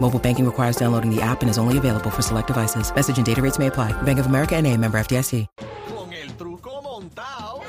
Mobile 0.00 0.18
banking 0.18 0.46
requires 0.46 0.76
downloading 0.76 1.14
the 1.14 1.20
app 1.20 1.42
and 1.42 1.50
is 1.50 1.58
only 1.58 1.76
available 1.76 2.10
for 2.10 2.22
select 2.22 2.46
devices. 2.46 2.94
Message 2.94 3.18
and 3.18 3.26
data 3.26 3.42
rates 3.42 3.58
may 3.58 3.66
apply. 3.66 3.92
Bank 4.02 4.18
of 4.18 4.26
America 4.26 4.56
and 4.56 4.66
a 4.66 4.76
member 4.76 4.98
FDIC. 4.98 5.46
Con 5.94 6.12
el 6.12 6.28
truco 6.36 6.82
montado. 6.82 7.60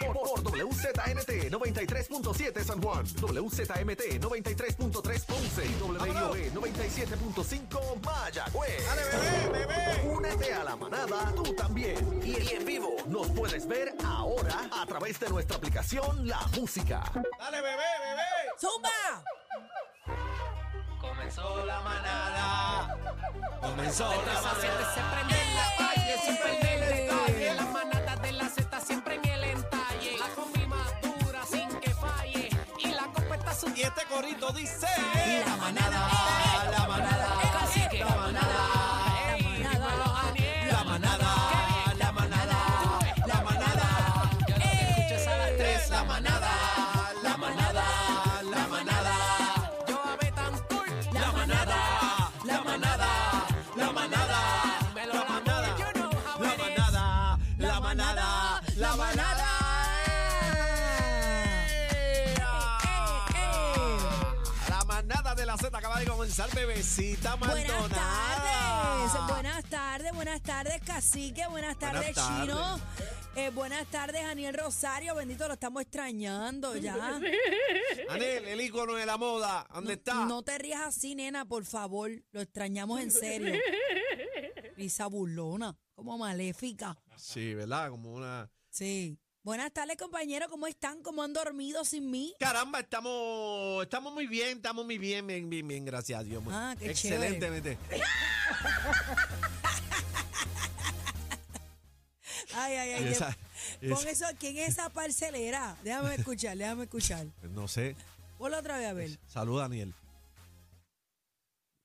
Por, 0.00 0.14
por 0.14 0.42
WZNT 0.42 1.50
93.7 1.50 2.64
San 2.64 2.80
Juan, 2.80 3.04
WZMT 3.04 4.18
93.3 4.18 5.24
Ponce 5.26 5.66
y 5.66 5.74
WIOB 5.82 6.36
97.5 6.54 8.02
Mayagüez. 8.02 8.86
Dale, 8.86 9.02
bebé, 9.04 9.66
bebé. 9.66 10.16
Únete 10.16 10.54
a 10.54 10.64
la 10.64 10.76
manada 10.76 11.32
tú 11.36 11.54
también. 11.54 12.20
Y, 12.24 12.30
y 12.30 12.48
en 12.56 12.64
vivo 12.64 12.96
nos 13.06 13.28
puedes 13.28 13.68
ver 13.68 13.94
ahora 14.04 14.70
a 14.72 14.86
través 14.86 15.20
de 15.20 15.28
nuestra 15.28 15.56
aplicación 15.58 16.26
La 16.26 16.40
Música. 16.58 17.02
Dale, 17.14 17.60
bebé, 17.60 17.76
bebé. 17.76 18.20
¡Zumba! 18.58 19.39
Comenzó 21.30 21.64
la 21.64 21.80
manada. 21.82 22.96
Comenzó 23.60 24.10
la 24.10 24.32
manada. 24.34 24.50
se 24.50 25.00
prende 25.12 25.40
en 25.40 25.54
la 25.54 25.76
calle 25.78 26.09
comenzar, 66.40 66.54
bebecita 66.54 67.34
Buenas 67.36 67.68
Maldonada. 67.68 67.88
tardes, 67.88 69.28
buenas 69.28 69.64
tardes, 69.64 70.12
buenas 70.12 70.42
tardes, 70.42 70.82
cacique, 70.82 71.46
buenas 71.48 71.78
tardes, 71.78 72.14
tardes. 72.14 72.46
chino. 72.46 72.80
Eh, 73.36 73.50
buenas 73.50 73.86
tardes, 73.86 74.22
Daniel 74.22 74.54
Rosario, 74.54 75.14
bendito, 75.14 75.46
lo 75.46 75.54
estamos 75.54 75.82
extrañando 75.82 76.76
ya. 76.76 76.94
Anel, 78.08 78.44
el 78.48 78.60
ícono 78.60 78.94
de 78.94 79.06
la 79.06 79.16
moda, 79.16 79.66
¿dónde 79.72 79.94
está? 79.94 80.24
No 80.26 80.42
te 80.42 80.58
rías 80.58 80.80
así, 80.82 81.14
nena, 81.14 81.44
por 81.44 81.64
favor, 81.64 82.10
lo 82.32 82.40
extrañamos 82.40 83.00
en 83.00 83.10
serio. 83.10 83.54
Risa 84.76 85.06
burlona, 85.06 85.76
como 85.94 86.18
maléfica. 86.18 86.96
Sí, 87.16 87.54
¿verdad? 87.54 87.90
Como 87.90 88.14
una... 88.14 88.50
Sí. 88.70 89.18
Buenas 89.42 89.72
tardes, 89.72 89.96
compañeros, 89.96 90.48
¿cómo 90.50 90.66
están? 90.66 91.02
¿Cómo 91.02 91.22
han 91.22 91.32
dormido 91.32 91.82
sin 91.86 92.10
mí? 92.10 92.34
Caramba, 92.38 92.80
estamos, 92.80 93.82
estamos 93.82 94.12
muy 94.12 94.26
bien, 94.26 94.58
estamos 94.58 94.84
muy 94.84 94.98
bien, 94.98 95.26
bien, 95.26 95.48
bien, 95.48 95.66
bien, 95.66 95.82
gracias 95.86 96.20
a 96.20 96.22
Dios. 96.22 96.42
Ah, 96.50 96.76
qué 96.78 96.90
Excelentemente. 96.90 97.78
Ay, 102.52 102.74
ay, 102.76 102.90
ay. 102.94 103.08
Esa- 103.08 103.36
Pon 103.80 103.92
esa- 104.08 104.10
eso, 104.10 104.24
¿quién 104.38 104.56
es 104.58 104.70
esa 104.70 104.90
parcelera? 104.90 105.76
Déjame 105.84 106.16
escuchar, 106.16 106.56
déjame 106.56 106.82
escuchar. 106.84 107.26
No 107.42 107.68
sé. 107.68 107.94
Ponlo 108.38 108.58
otra 108.58 108.76
vez 108.76 108.88
a 108.88 108.92
ver. 108.92 109.18
Saluda, 109.28 109.62
Daniel. 109.62 109.94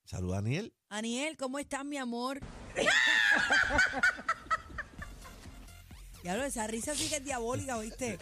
Saluda, 0.06 0.38
Daniel. 0.38 0.74
Aniel, 0.90 1.38
¿cómo 1.38 1.60
estás, 1.60 1.86
mi 1.86 1.98
amor? 1.98 2.40
Diablo, 6.26 6.44
esa 6.44 6.66
risa 6.66 6.96
sí 6.96 7.08
que 7.08 7.18
es 7.18 7.24
diabólica, 7.24 7.78
¿viste? 7.78 8.18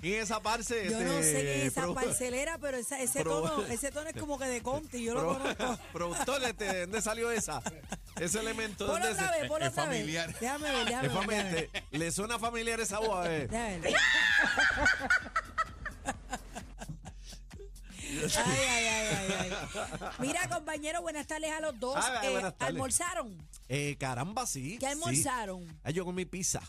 ¿Quién 0.00 0.14
es 0.14 0.22
esa 0.26 0.40
parce? 0.40 0.88
Yo 0.88 1.00
no 1.00 1.20
sé 1.20 1.32
qué 1.32 1.62
es 1.66 1.72
esa 1.72 1.82
pro- 1.82 1.94
parcelera, 1.94 2.56
pero 2.58 2.76
esa- 2.76 3.00
ese, 3.00 3.24
pro- 3.24 3.42
tono, 3.42 3.66
ese 3.66 3.90
tono 3.90 4.08
es 4.10 4.14
como 4.16 4.38
que 4.38 4.44
de 4.46 4.62
Conti, 4.62 5.02
yo 5.02 5.14
lo 5.14 5.20
pro- 5.36 5.56
conozco. 5.56 5.78
Productor, 5.92 6.44
este, 6.44 6.64
¿de 6.66 6.80
dónde 6.82 7.02
salió 7.02 7.32
esa? 7.32 7.60
Ese 8.14 8.38
elemento. 8.38 8.84
¿de 8.86 8.92
Ponlo 8.92 9.06
¿dónde 9.08 9.22
otra 9.24 9.36
vez, 9.36 9.48
ponlo 9.48 9.66
es 9.66 9.72
otra 9.72 9.86
vez. 9.86 9.98
familiar. 9.98 10.38
Déjame 10.38 10.70
ver, 10.70 10.86
déjame 10.86 11.06
Es 11.08 11.12
ver. 11.12 11.20
familiar. 11.20 11.44
déjame 11.46 11.60
ver. 11.72 11.82
¿Te- 11.90 11.98
¿Le 11.98 12.12
suena 12.12 12.38
familiar 12.38 12.78
esa 12.80 12.98
voz? 13.00 13.16
A 13.26 13.28
ver. 13.28 13.48
Déjame 13.50 13.78
ver. 13.80 13.94
Ay, 18.12 18.30
ay, 18.36 18.86
ay, 18.86 19.06
ay, 19.16 19.32
ay. 19.40 20.08
Mira, 20.18 20.48
compañero, 20.48 21.00
buenas 21.02 21.26
tardes 21.26 21.50
a 21.52 21.60
los 21.60 21.78
dos. 21.78 21.96
Eh, 22.22 22.30
buenas 22.30 22.56
tardes. 22.56 22.74
¿Almorzaron? 22.74 23.48
Eh, 23.68 23.96
caramba, 23.98 24.46
sí. 24.46 24.78
¿Qué 24.78 24.86
sí. 24.86 24.92
almorzaron? 24.92 25.80
Ah, 25.84 25.90
yo 25.90 26.04
comí 26.04 26.24
pizza. 26.24 26.60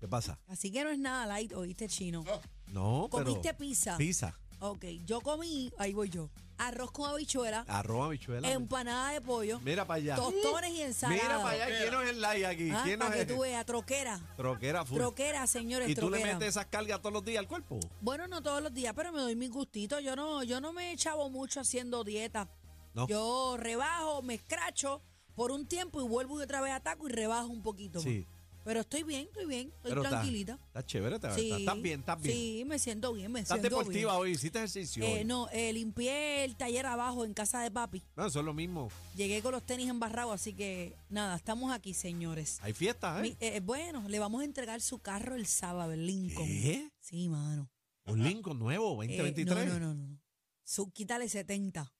¿Qué 0.00 0.08
pasa? 0.08 0.38
Así 0.48 0.72
que 0.72 0.82
no 0.82 0.90
es 0.90 0.98
nada 0.98 1.26
light, 1.26 1.52
oíste, 1.52 1.86
chino. 1.88 2.24
No, 2.68 3.08
pero... 3.10 3.24
¿Comiste 3.24 3.52
pizza? 3.54 3.96
Pizza. 3.98 4.34
Ok, 4.62 4.84
yo 5.06 5.20
comí, 5.22 5.72
ahí 5.78 5.94
voy 5.94 6.10
yo, 6.10 6.28
arroz 6.58 6.90
con 6.90 7.08
habichuela, 7.08 7.64
Arroz, 7.66 8.06
habichuela. 8.08 8.50
empanada 8.52 9.12
de 9.12 9.22
pollo, 9.22 9.58
Mira 9.60 9.86
para 9.86 9.96
allá. 9.96 10.16
tostones 10.16 10.70
y 10.72 10.82
ensalada. 10.82 11.22
Mira 11.22 11.42
para 11.42 11.64
allá. 11.64 11.78
¿Quién 11.78 11.90
no 11.92 12.02
es 12.02 12.10
el 12.10 12.20
like 12.20 12.46
aquí? 12.46 12.70
Ah, 12.70 12.82
¿Quién 12.84 12.98
no 12.98 13.06
para 13.06 13.16
que 13.16 13.22
es? 13.22 13.26
tú 13.28 13.40
veas, 13.40 13.64
troquera. 13.64 14.20
Troquera 14.36 14.84
full. 14.84 14.98
Troquera, 14.98 15.46
señores, 15.46 15.88
¿Y 15.88 15.94
tú 15.94 16.10
le 16.10 16.18
troquera. 16.18 16.34
metes 16.34 16.48
esas 16.50 16.66
cargas 16.66 17.00
todos 17.00 17.14
los 17.14 17.24
días 17.24 17.38
al 17.38 17.48
cuerpo? 17.48 17.80
Bueno, 18.02 18.28
no 18.28 18.42
todos 18.42 18.62
los 18.62 18.74
días, 18.74 18.92
pero 18.94 19.12
me 19.12 19.20
doy 19.20 19.34
mis 19.34 19.50
gustitos. 19.50 20.02
Yo 20.02 20.14
no, 20.14 20.42
yo 20.42 20.60
no 20.60 20.74
me 20.74 20.94
chavo 20.96 21.30
mucho 21.30 21.60
haciendo 21.60 22.04
dieta. 22.04 22.50
No. 22.92 23.06
Yo 23.06 23.56
rebajo, 23.58 24.20
me 24.20 24.34
escracho 24.34 25.00
por 25.34 25.52
un 25.52 25.66
tiempo 25.66 26.02
y 26.02 26.04
vuelvo 26.06 26.38
y 26.38 26.42
otra 26.42 26.60
vez 26.60 26.72
ataco 26.72 27.08
y 27.08 27.12
rebajo 27.12 27.46
un 27.48 27.62
poquito 27.62 28.00
Sí. 28.00 28.26
Pero 28.64 28.80
estoy 28.80 29.02
bien, 29.04 29.22
estoy 29.26 29.46
bien, 29.46 29.68
estoy 29.68 29.90
Pero 29.90 30.02
tranquilita. 30.02 30.58
Está 30.66 30.84
chévere, 30.84 31.14
está, 31.16 31.34
Sí, 31.34 31.50
estás 31.50 31.80
bien, 31.82 32.00
estás 32.00 32.20
bien. 32.20 32.36
Sí, 32.36 32.64
me 32.66 32.78
siento 32.78 33.12
bien, 33.12 33.32
me 33.32 33.40
Estás 33.40 33.58
siento 33.60 33.78
deportiva 33.78 34.12
bien. 34.12 34.22
hoy, 34.22 34.30
hiciste 34.32 34.58
ejercicio. 34.58 35.04
Eh, 35.04 35.18
hoy. 35.20 35.24
no, 35.24 35.48
eh, 35.50 35.72
limpié 35.72 36.44
el 36.44 36.56
taller 36.56 36.84
abajo 36.86 37.24
en 37.24 37.32
casa 37.34 37.62
de 37.62 37.70
papi. 37.70 38.02
No, 38.16 38.26
eso 38.26 38.40
es 38.40 38.44
lo 38.44 38.52
mismo. 38.54 38.90
Llegué 39.16 39.40
con 39.42 39.52
los 39.52 39.64
tenis 39.64 39.88
embarrados, 39.88 40.34
así 40.34 40.52
que 40.52 40.94
nada, 41.08 41.36
estamos 41.36 41.72
aquí, 41.72 41.94
señores. 41.94 42.58
Hay 42.62 42.72
fiestas, 42.74 43.18
¿eh? 43.18 43.22
Mi- 43.22 43.36
eh, 43.40 43.60
bueno, 43.60 44.04
le 44.08 44.18
vamos 44.18 44.42
a 44.42 44.44
entregar 44.44 44.80
su 44.82 44.98
carro 44.98 45.34
el 45.36 45.46
sábado, 45.46 45.92
el 45.92 46.06
Lincoln. 46.06 46.46
¿Qué? 46.46 46.90
Sí, 47.00 47.28
mano. 47.28 47.70
Un 48.06 48.22
Lincoln 48.22 48.58
nuevo, 48.58 49.02
Eh, 49.02 49.06
2023. 49.08 49.66
no, 49.68 49.78
no, 49.78 49.94
no, 49.94 50.06
no. 50.08 50.20
Su, 50.64 50.90
quítale 50.90 51.28
70 51.28 51.92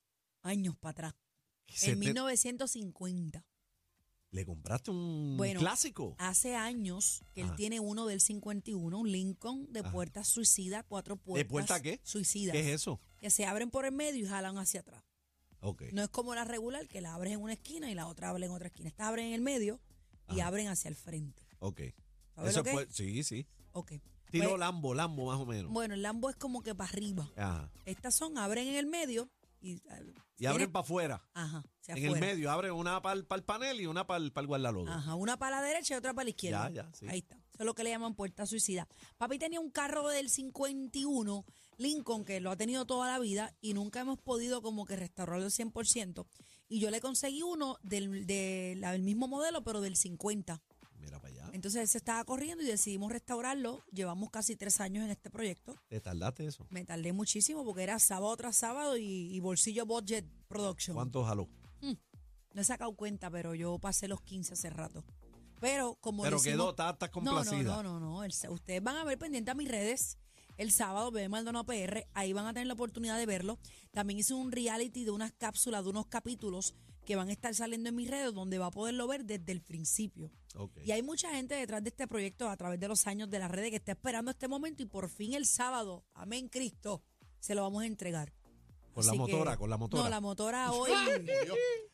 años 0.43 0.77
para 0.77 0.91
atrás. 0.91 1.15
En 1.83 1.91
te- 1.91 1.97
1950. 1.97 3.45
¿Le 4.33 4.45
compraste 4.45 4.91
un 4.93 5.35
Bueno, 5.37 5.59
clásico? 5.61 6.15
Hace 6.19 6.55
años 6.55 7.25
que 7.35 7.41
él 7.41 7.55
tiene 7.57 7.81
uno 7.81 8.07
del 8.07 8.21
51, 8.21 8.97
un 8.97 9.11
Lincoln 9.11 9.73
de 9.73 9.81
Ajá. 9.81 9.91
puertas 9.91 10.29
suicida, 10.29 10.85
cuatro 10.85 11.17
puertas. 11.17 11.51
puerta 11.51 11.83
qué? 11.83 12.01
Suicidas. 12.05 12.53
¿Qué 12.53 12.61
es 12.61 12.67
eso? 12.69 13.01
Que 13.19 13.31
se 13.31 13.45
abren 13.45 13.71
por 13.71 13.87
el 13.87 13.93
medio 13.93 14.25
y 14.25 14.29
jalan 14.29 14.57
hacia 14.59 14.81
atrás. 14.81 15.03
Ok. 15.61 15.83
No 15.93 16.03
es 16.03 16.09
como 16.11 16.35
la 16.35 16.45
regular, 16.45 16.87
que 16.87 17.01
la 17.01 17.15
abres 17.15 17.33
en 17.35 17.41
una 17.43 17.55
esquina 17.55 17.91
y 17.91 17.95
la 17.95 18.07
otra 18.07 18.29
abre 18.31 18.47
en 18.47 18.53
otra 18.53 18.69
esquina. 18.69 18.89
Esta 18.89 19.09
abren 19.09 19.27
en 19.27 19.33
el 19.35 19.41
medio 19.43 19.81
y 20.29 20.41
abren 20.41 20.69
hacia 20.69 20.89
el 20.89 20.95
frente. 20.95 21.43
Ok. 21.59 21.81
¿Sabes 22.37 22.51
Eso 22.53 22.61
lo 22.61 22.65
que 22.65 22.83
es? 22.85 22.95
sí, 22.95 23.25
sí. 23.25 23.47
Ok. 23.73 23.93
Tiro 24.31 24.51
Pues, 24.51 24.61
Lambo, 24.61 24.95
Lambo 24.95 25.27
más 25.27 25.41
o 25.41 25.45
menos. 25.45 25.73
bueno, 25.73 25.95
el 25.95 26.03
Lambo 26.03 26.31
es 26.31 26.37
como 26.37 26.63
que 26.63 26.73
para 26.73 26.89
arriba. 26.89 27.29
Ajá. 27.37 27.69
Estas 27.85 28.15
son, 28.15 28.39
abren 28.39 28.69
en 28.69 28.77
el 28.77 28.87
medio 28.87 29.29
Y, 29.61 29.83
Y 30.39 30.47
abren 30.47 30.73
para 30.73 30.83
afuera. 30.83 31.23
Ajá, 31.35 31.63
En 31.89 32.05
el 32.05 32.19
medio, 32.19 32.51
abren 32.51 32.73
una 32.73 33.03
para 33.03 33.15
el, 33.15 33.45
panel 33.45 33.81
y 33.81 33.87
una 33.87 34.07
para 34.07 34.25
el, 34.25 34.33
guardalodo. 34.47 34.91
Ajá, 34.91 35.15
una 35.15 35.39
para 35.39 35.57
la 35.57 35.63
derecha 35.63 35.95
y 35.95 35.97
otra 35.99 36.15
para 36.15 36.25
la 36.25 36.31
izquierda. 36.31 36.71
Ya, 36.71 36.85
ya, 36.85 36.95
sí. 36.95 37.07
Ahí 37.09 37.19
está. 37.19 37.37
Eso 37.37 37.59
es 37.59 37.67
lo 37.67 37.75
que 37.75 37.85
le 37.85 37.91
llaman 37.91 38.15
puerta 38.15 38.47
suicida. 38.47 38.89
Papi 39.19 39.39
tenía 39.39 39.61
un 39.61 39.71
carro 39.71 40.09
del 40.09 40.31
51, 40.31 41.45
Lincoln, 41.77 42.25
que 42.25 42.41
lo 42.41 42.51
ha 42.51 42.57
tenido 42.57 42.87
toda 42.87 43.07
la 43.11 43.19
vida 43.19 43.55
y 43.61 43.75
nunca 43.75 44.01
hemos 44.01 44.19
podido 44.19 44.63
como 44.63 44.87
que 44.87 44.97
restaurarlo 44.97 45.45
al 45.45 45.51
100%. 45.51 46.27
Y 46.69 46.81
yo 46.81 46.91
le 46.91 47.01
conseguí 47.01 47.43
uno 47.43 47.79
del, 47.83 48.27
del 48.27 49.03
mismo 49.03 49.29
modelo, 49.29 49.63
pero 49.63 49.81
del 49.81 49.97
50. 49.97 50.63
Mira 51.01 51.19
para 51.21 51.33
allá. 51.35 51.51
Entonces 51.53 51.81
él 51.83 51.89
se 51.89 51.99
estaba 51.99 52.23
corriendo 52.25 52.63
y 52.63 52.67
decidimos 52.67 53.11
restaurarlo. 53.11 53.83
Llevamos 53.93 54.31
casi 54.31 54.57
tres 54.57 54.81
años 54.81 55.05
en 55.05 55.11
este 55.11 55.31
proyecto. 55.31 55.75
¿Te 55.89 56.01
tardaste 56.01 56.47
eso? 56.47 56.67
Me 56.71 56.85
tardé 56.85 57.13
muchísimo 57.13 57.65
porque 57.65 57.83
era 57.83 57.99
sábado 57.99 58.37
tras 58.37 58.57
sábado 58.57 58.97
y, 58.97 59.05
y 59.35 59.41
bolsillo 59.41 59.87
budget 59.87 60.25
production. 60.49 60.95
¿Cuánto 60.95 61.25
jaló? 61.25 61.49
No 62.53 62.63
he 62.63 62.65
sacado 62.65 62.93
cuenta, 62.97 63.31
pero 63.31 63.55
yo 63.55 63.79
pasé 63.79 64.09
los 64.09 64.21
15 64.23 64.55
hace 64.55 64.71
rato. 64.71 65.05
Pero 65.61 65.95
como 66.01 66.25
Pero 66.25 66.37
decimos- 66.39 66.75
quedó, 66.75 66.87
no, 66.89 66.99
no, 67.03 67.11
complacida. 67.13 67.83
no, 67.83 67.83
no, 67.83 68.01
no. 68.01 68.25
El 68.25 68.33
sa- 68.33 68.51
ustedes 68.51 68.83
van 68.83 68.97
a 68.97 69.05
ver 69.05 69.19
pendiente 69.19 69.51
a 69.53 69.55
mis 69.55 69.69
redes 69.69 70.19
el 70.57 70.73
sábado, 70.73 71.11
Bebé 71.13 71.29
Maldonado 71.29 71.65
PR. 71.65 72.07
Ahí 72.13 72.33
van 72.33 72.47
a 72.47 72.53
tener 72.53 72.67
la 72.67 72.75
oportunidad 72.75 73.19
de 73.19 73.27
verlo. 73.27 73.59
También 73.93 74.19
hice 74.19 74.35
un 74.35 74.51
reality 74.51 75.05
de 75.05 75.11
unas 75.13 75.33
cápsulas, 75.33 75.85
de 75.85 75.91
unos 75.91 76.07
capítulos 76.07 76.75
que 77.05 77.17
van 77.17 77.29
a 77.29 77.33
estar 77.33 77.55
saliendo 77.55 77.89
en 77.89 77.97
mis 77.97 78.09
redes, 78.11 78.33
donde 78.35 78.59
va 78.59 78.67
a 78.67 78.71
poderlo 78.71 79.07
ver 79.09 79.25
desde 79.25 79.53
el 79.53 79.63
principio. 79.63 80.31
Y 80.85 80.91
hay 80.93 81.03
mucha 81.03 81.31
gente 81.31 81.55
detrás 81.55 81.83
de 81.83 81.91
este 81.91 82.07
proyecto 82.09 82.49
a 82.49 82.57
través 82.57 82.79
de 82.81 82.89
los 82.89 83.07
años 83.07 83.31
de 83.31 83.39
las 83.39 83.51
redes 83.51 83.71
que 83.71 83.77
está 83.77 83.93
esperando 83.93 84.31
este 84.33 84.49
momento 84.49 84.83
y 84.83 84.87
por 84.87 85.09
fin 85.09 85.35
el 85.35 85.47
sábado, 85.47 86.05
amén 86.15 86.49
Cristo, 86.49 87.03
se 87.39 87.55
lo 87.55 87.63
vamos 87.63 87.83
a 87.83 87.87
entregar. 87.87 88.33
Con 88.93 89.07
la 89.07 89.13
que- 89.13 89.19
motora, 89.19 89.57
con 89.57 89.71
la 89.71 89.77
motora. 89.77 90.03
No, 90.03 90.09
la 90.11 90.21
motora 90.21 90.73
hoy. 90.73 90.91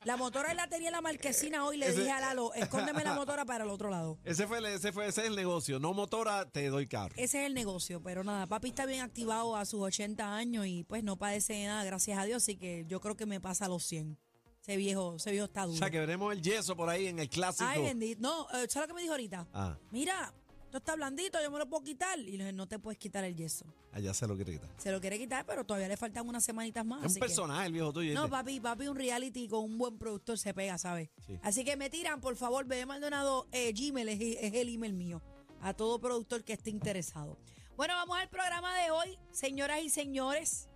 la 0.04 0.16
motora 0.16 0.54
la 0.54 0.66
tenía 0.68 0.88
en 0.88 0.92
la 0.92 1.02
marquesina 1.02 1.64
hoy. 1.66 1.76
Le 1.76 1.88
Ese- 1.88 2.00
dije 2.00 2.10
a 2.10 2.20
Lalo, 2.20 2.54
escóndeme 2.54 3.04
la 3.04 3.14
motora 3.14 3.44
para 3.44 3.64
el 3.64 3.70
otro 3.70 3.90
lado. 3.90 4.18
Ese 4.24 4.46
fue, 4.46 4.58
el- 4.58 4.66
ese 4.66 4.92
fue 4.92 5.06
ese 5.06 5.20
es 5.20 5.26
el 5.26 5.36
negocio. 5.36 5.78
No 5.78 5.92
motora, 5.92 6.48
te 6.50 6.66
doy 6.68 6.86
carro. 6.86 7.14
Ese 7.18 7.40
es 7.42 7.46
el 7.46 7.54
negocio, 7.54 8.02
pero 8.02 8.24
nada, 8.24 8.46
papi 8.46 8.68
está 8.68 8.86
bien 8.86 9.02
activado 9.02 9.56
a 9.56 9.66
sus 9.66 9.82
80 9.82 10.34
años 10.34 10.66
y 10.66 10.84
pues 10.84 11.04
no 11.04 11.16
padece 11.18 11.52
de 11.52 11.66
nada, 11.66 11.84
gracias 11.84 12.18
a 12.18 12.24
Dios, 12.24 12.42
así 12.42 12.56
que 12.56 12.86
yo 12.88 13.00
creo 13.00 13.14
que 13.16 13.26
me 13.26 13.40
pasa 13.42 13.66
a 13.66 13.68
los 13.68 13.84
100. 13.84 14.18
Ese 14.66 14.76
viejo, 14.76 15.14
ese 15.14 15.30
viejo 15.30 15.44
está 15.46 15.62
O 15.64 15.68
duro. 15.68 15.78
sea, 15.78 15.90
que 15.90 16.00
veremos 16.00 16.32
el 16.32 16.42
yeso 16.42 16.74
por 16.74 16.88
ahí 16.88 17.06
en 17.06 17.20
el 17.20 17.28
clásico. 17.28 17.68
Ay, 17.68 17.82
bendito. 17.82 18.20
No, 18.20 18.48
eh, 18.50 18.66
¿sabes 18.68 18.88
lo 18.88 18.88
que 18.88 18.94
me 18.94 19.00
dijo 19.02 19.12
ahorita? 19.12 19.46
Ah, 19.54 19.78
Mira, 19.92 20.34
esto 20.64 20.78
está 20.78 20.96
blandito, 20.96 21.38
yo 21.40 21.52
me 21.52 21.58
lo 21.60 21.68
puedo 21.68 21.84
quitar. 21.84 22.18
Y 22.18 22.32
le 22.32 22.38
dije, 22.38 22.52
no 22.52 22.66
te 22.66 22.80
puedes 22.80 22.98
quitar 22.98 23.22
el 23.22 23.36
yeso. 23.36 23.64
allá 23.92 24.12
se 24.12 24.26
lo 24.26 24.34
quiere 24.34 24.54
quitar. 24.54 24.68
Se 24.76 24.90
lo 24.90 25.00
quiere 25.00 25.18
quitar, 25.20 25.46
pero 25.46 25.64
todavía 25.64 25.86
le 25.86 25.96
faltan 25.96 26.28
unas 26.28 26.42
semanitas 26.44 26.84
más. 26.84 27.00
Es 27.04 27.08
un 27.10 27.14
que- 27.14 27.20
personaje 27.20 27.66
el 27.66 27.72
viejo 27.74 27.92
tuyo. 27.92 28.12
No, 28.14 28.28
papi, 28.28 28.58
papi, 28.58 28.88
un 28.88 28.96
reality 28.96 29.46
con 29.46 29.62
un 29.62 29.78
buen 29.78 29.98
productor 29.98 30.36
se 30.36 30.52
pega, 30.52 30.76
¿sabes? 30.78 31.10
Sí. 31.24 31.38
Así 31.44 31.64
que 31.64 31.76
me 31.76 31.88
tiran, 31.88 32.20
por 32.20 32.34
favor, 32.36 32.64
Bebé 32.66 32.86
Maldonado, 32.86 33.46
eh, 33.52 33.72
Gmail 33.72 34.08
es, 34.08 34.20
es 34.20 34.52
el 34.52 34.68
email 34.74 34.94
mío. 34.94 35.22
A 35.62 35.74
todo 35.74 36.00
productor 36.00 36.42
que 36.42 36.54
esté 36.54 36.70
interesado. 36.70 37.38
Bueno, 37.76 37.94
vamos 37.94 38.18
al 38.18 38.28
programa 38.28 38.76
de 38.82 38.90
hoy, 38.90 39.16
señoras 39.30 39.80
y 39.82 39.90
señores. 39.90 40.68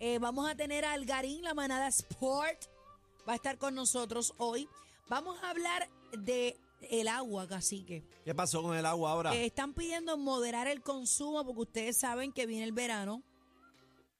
Eh, 0.00 0.18
vamos 0.18 0.48
a 0.48 0.54
tener 0.54 0.84
a 0.86 0.92
Algarín, 0.94 1.42
la 1.42 1.52
manada 1.52 1.88
Sport. 1.88 2.64
Va 3.28 3.32
a 3.32 3.36
estar 3.36 3.58
con 3.58 3.74
nosotros 3.74 4.32
hoy. 4.38 4.68
Vamos 5.08 5.38
a 5.42 5.50
hablar 5.50 5.88
de 6.18 6.56
el 6.90 7.08
agua, 7.08 7.46
cacique. 7.48 8.04
¿Qué 8.24 8.34
pasó 8.34 8.62
con 8.62 8.76
el 8.76 8.86
agua 8.86 9.10
ahora? 9.12 9.34
Eh, 9.34 9.46
están 9.46 9.74
pidiendo 9.74 10.16
moderar 10.16 10.66
el 10.68 10.80
consumo 10.82 11.44
porque 11.44 11.60
ustedes 11.62 11.96
saben 11.96 12.32
que 12.32 12.46
viene 12.46 12.64
el 12.64 12.72
verano 12.72 13.22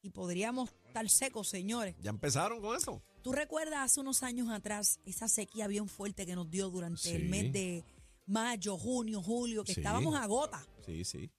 y 0.03 0.11
podríamos 0.11 0.71
estar 0.87 1.09
secos, 1.09 1.49
señores. 1.49 1.95
¿Ya 2.01 2.11
empezaron 2.11 2.61
con 2.61 2.77
eso? 2.77 3.03
¿Tú 3.23 3.33
recuerdas 3.33 3.81
hace 3.81 4.01
unos 4.01 4.23
años 4.23 4.49
atrás 4.51 5.01
esa 5.07 5.29
sequía 5.29 5.67
bien 5.67 5.89
fuerte 5.89 6.27
que 6.27 6.35
nos 6.35 6.51
dio 6.51 6.69
durante 6.71 7.15
el 7.15 7.29
mes 7.29 7.53
de 7.53 7.85
mayo, 8.27 8.77
junio, 8.77 9.23
julio, 9.23 9.65
que 9.65 9.75
Sí. 9.75 9.81
estábamos 9.81 10.15
a 10.17 10.27
gota? 10.27 10.65
Sí, 10.85 11.05
sí. 11.05 11.31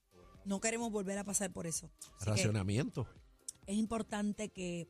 No 0.44 0.60
queremos 0.60 0.90
volver 0.90 1.18
a 1.18 1.24
pasar 1.24 1.52
por 1.52 1.66
eso. 1.66 1.90
Así 2.16 2.26
Racionamiento. 2.26 3.06
es 3.66 3.76
importante 3.76 4.48
que 4.48 4.88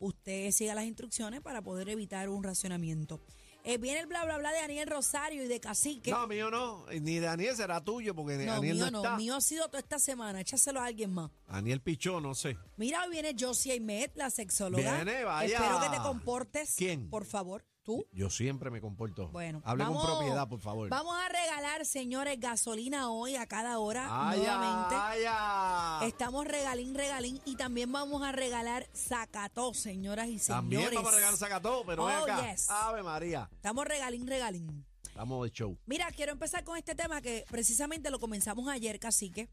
usted 0.00 0.50
siga 0.50 0.74
las 0.74 0.84
instrucciones 0.84 1.40
para 1.40 1.62
poder 1.62 1.88
evitar 1.88 2.28
un 2.28 2.42
racionamiento. 2.42 3.20
Eh, 3.62 3.76
viene 3.76 4.00
el 4.00 4.06
bla 4.06 4.24
bla 4.24 4.38
bla 4.38 4.52
de 4.52 4.60
Daniel 4.60 4.88
Rosario 4.88 5.44
y 5.44 5.46
de 5.46 5.60
Cacique. 5.60 6.10
No, 6.10 6.26
mío 6.26 6.50
no. 6.50 6.86
Ni 7.00 7.18
Daniel 7.20 7.54
será 7.54 7.84
tuyo 7.84 8.14
porque 8.14 8.38
No, 8.38 8.54
Daniel 8.54 8.76
mío 8.76 8.84
no 8.86 8.90
no, 8.90 8.98
está. 9.04 9.16
mío 9.18 9.36
ha 9.36 9.40
sido 9.42 9.66
toda 9.66 9.80
esta 9.80 9.98
semana. 9.98 10.40
Échaselo 10.40 10.80
a 10.80 10.86
alguien 10.86 11.12
más. 11.12 11.30
Daniel 11.46 11.82
Pichó, 11.82 12.20
no 12.22 12.34
sé. 12.34 12.56
Mira, 12.78 13.04
hoy 13.04 13.10
viene 13.10 13.36
Josie 13.38 13.72
Aymet, 13.72 14.16
la 14.16 14.30
sexóloga. 14.30 14.96
Viene, 14.96 15.24
vaya. 15.24 15.58
Espero 15.58 15.78
que 15.80 15.90
te 15.94 16.02
comportes. 16.02 16.74
¿Quién? 16.76 17.10
Por 17.10 17.26
favor. 17.26 17.62
¿Tú? 17.90 18.06
Yo 18.12 18.30
siempre 18.30 18.70
me 18.70 18.80
comporto. 18.80 19.28
Bueno, 19.30 19.62
Hable 19.64 19.82
vamos- 19.82 20.04
con 20.06 20.16
propiedad, 20.18 20.48
por 20.48 20.60
favor. 20.60 20.88
Vamos 20.88 21.16
a 21.16 21.28
regalar, 21.28 21.84
señores, 21.84 22.38
gasolina 22.38 23.10
hoy 23.10 23.34
a 23.34 23.46
cada 23.46 23.78
hora 23.80 24.06
¡Ay, 24.30 24.38
nuevamente. 24.38 24.94
ay! 24.96 26.08
Estamos 26.08 26.46
regalín, 26.46 26.94
regalín 26.94 27.40
y 27.44 27.56
también 27.56 27.90
vamos 27.90 28.22
a 28.22 28.30
regalar 28.30 28.86
sacató, 28.92 29.74
señoras 29.74 30.28
y 30.28 30.38
señores. 30.38 30.46
También 30.48 30.88
vamos 30.94 31.12
a 31.12 31.16
regalar 31.16 31.36
sacató, 31.36 31.82
pero 31.84 32.04
Oh, 32.04 32.08
acá. 32.08 32.48
yes. 32.52 32.70
Ave 32.70 33.02
María. 33.02 33.48
Estamos 33.52 33.84
regalín, 33.86 34.26
regalín. 34.26 34.86
Vamos 35.16 35.44
de 35.44 35.50
show. 35.52 35.76
Mira, 35.86 36.08
quiero 36.12 36.30
empezar 36.32 36.62
con 36.62 36.76
este 36.78 36.94
tema 36.94 37.20
que 37.20 37.44
precisamente 37.50 38.10
lo 38.10 38.20
comenzamos 38.20 38.68
ayer, 38.68 39.00
cacique. 39.00 39.48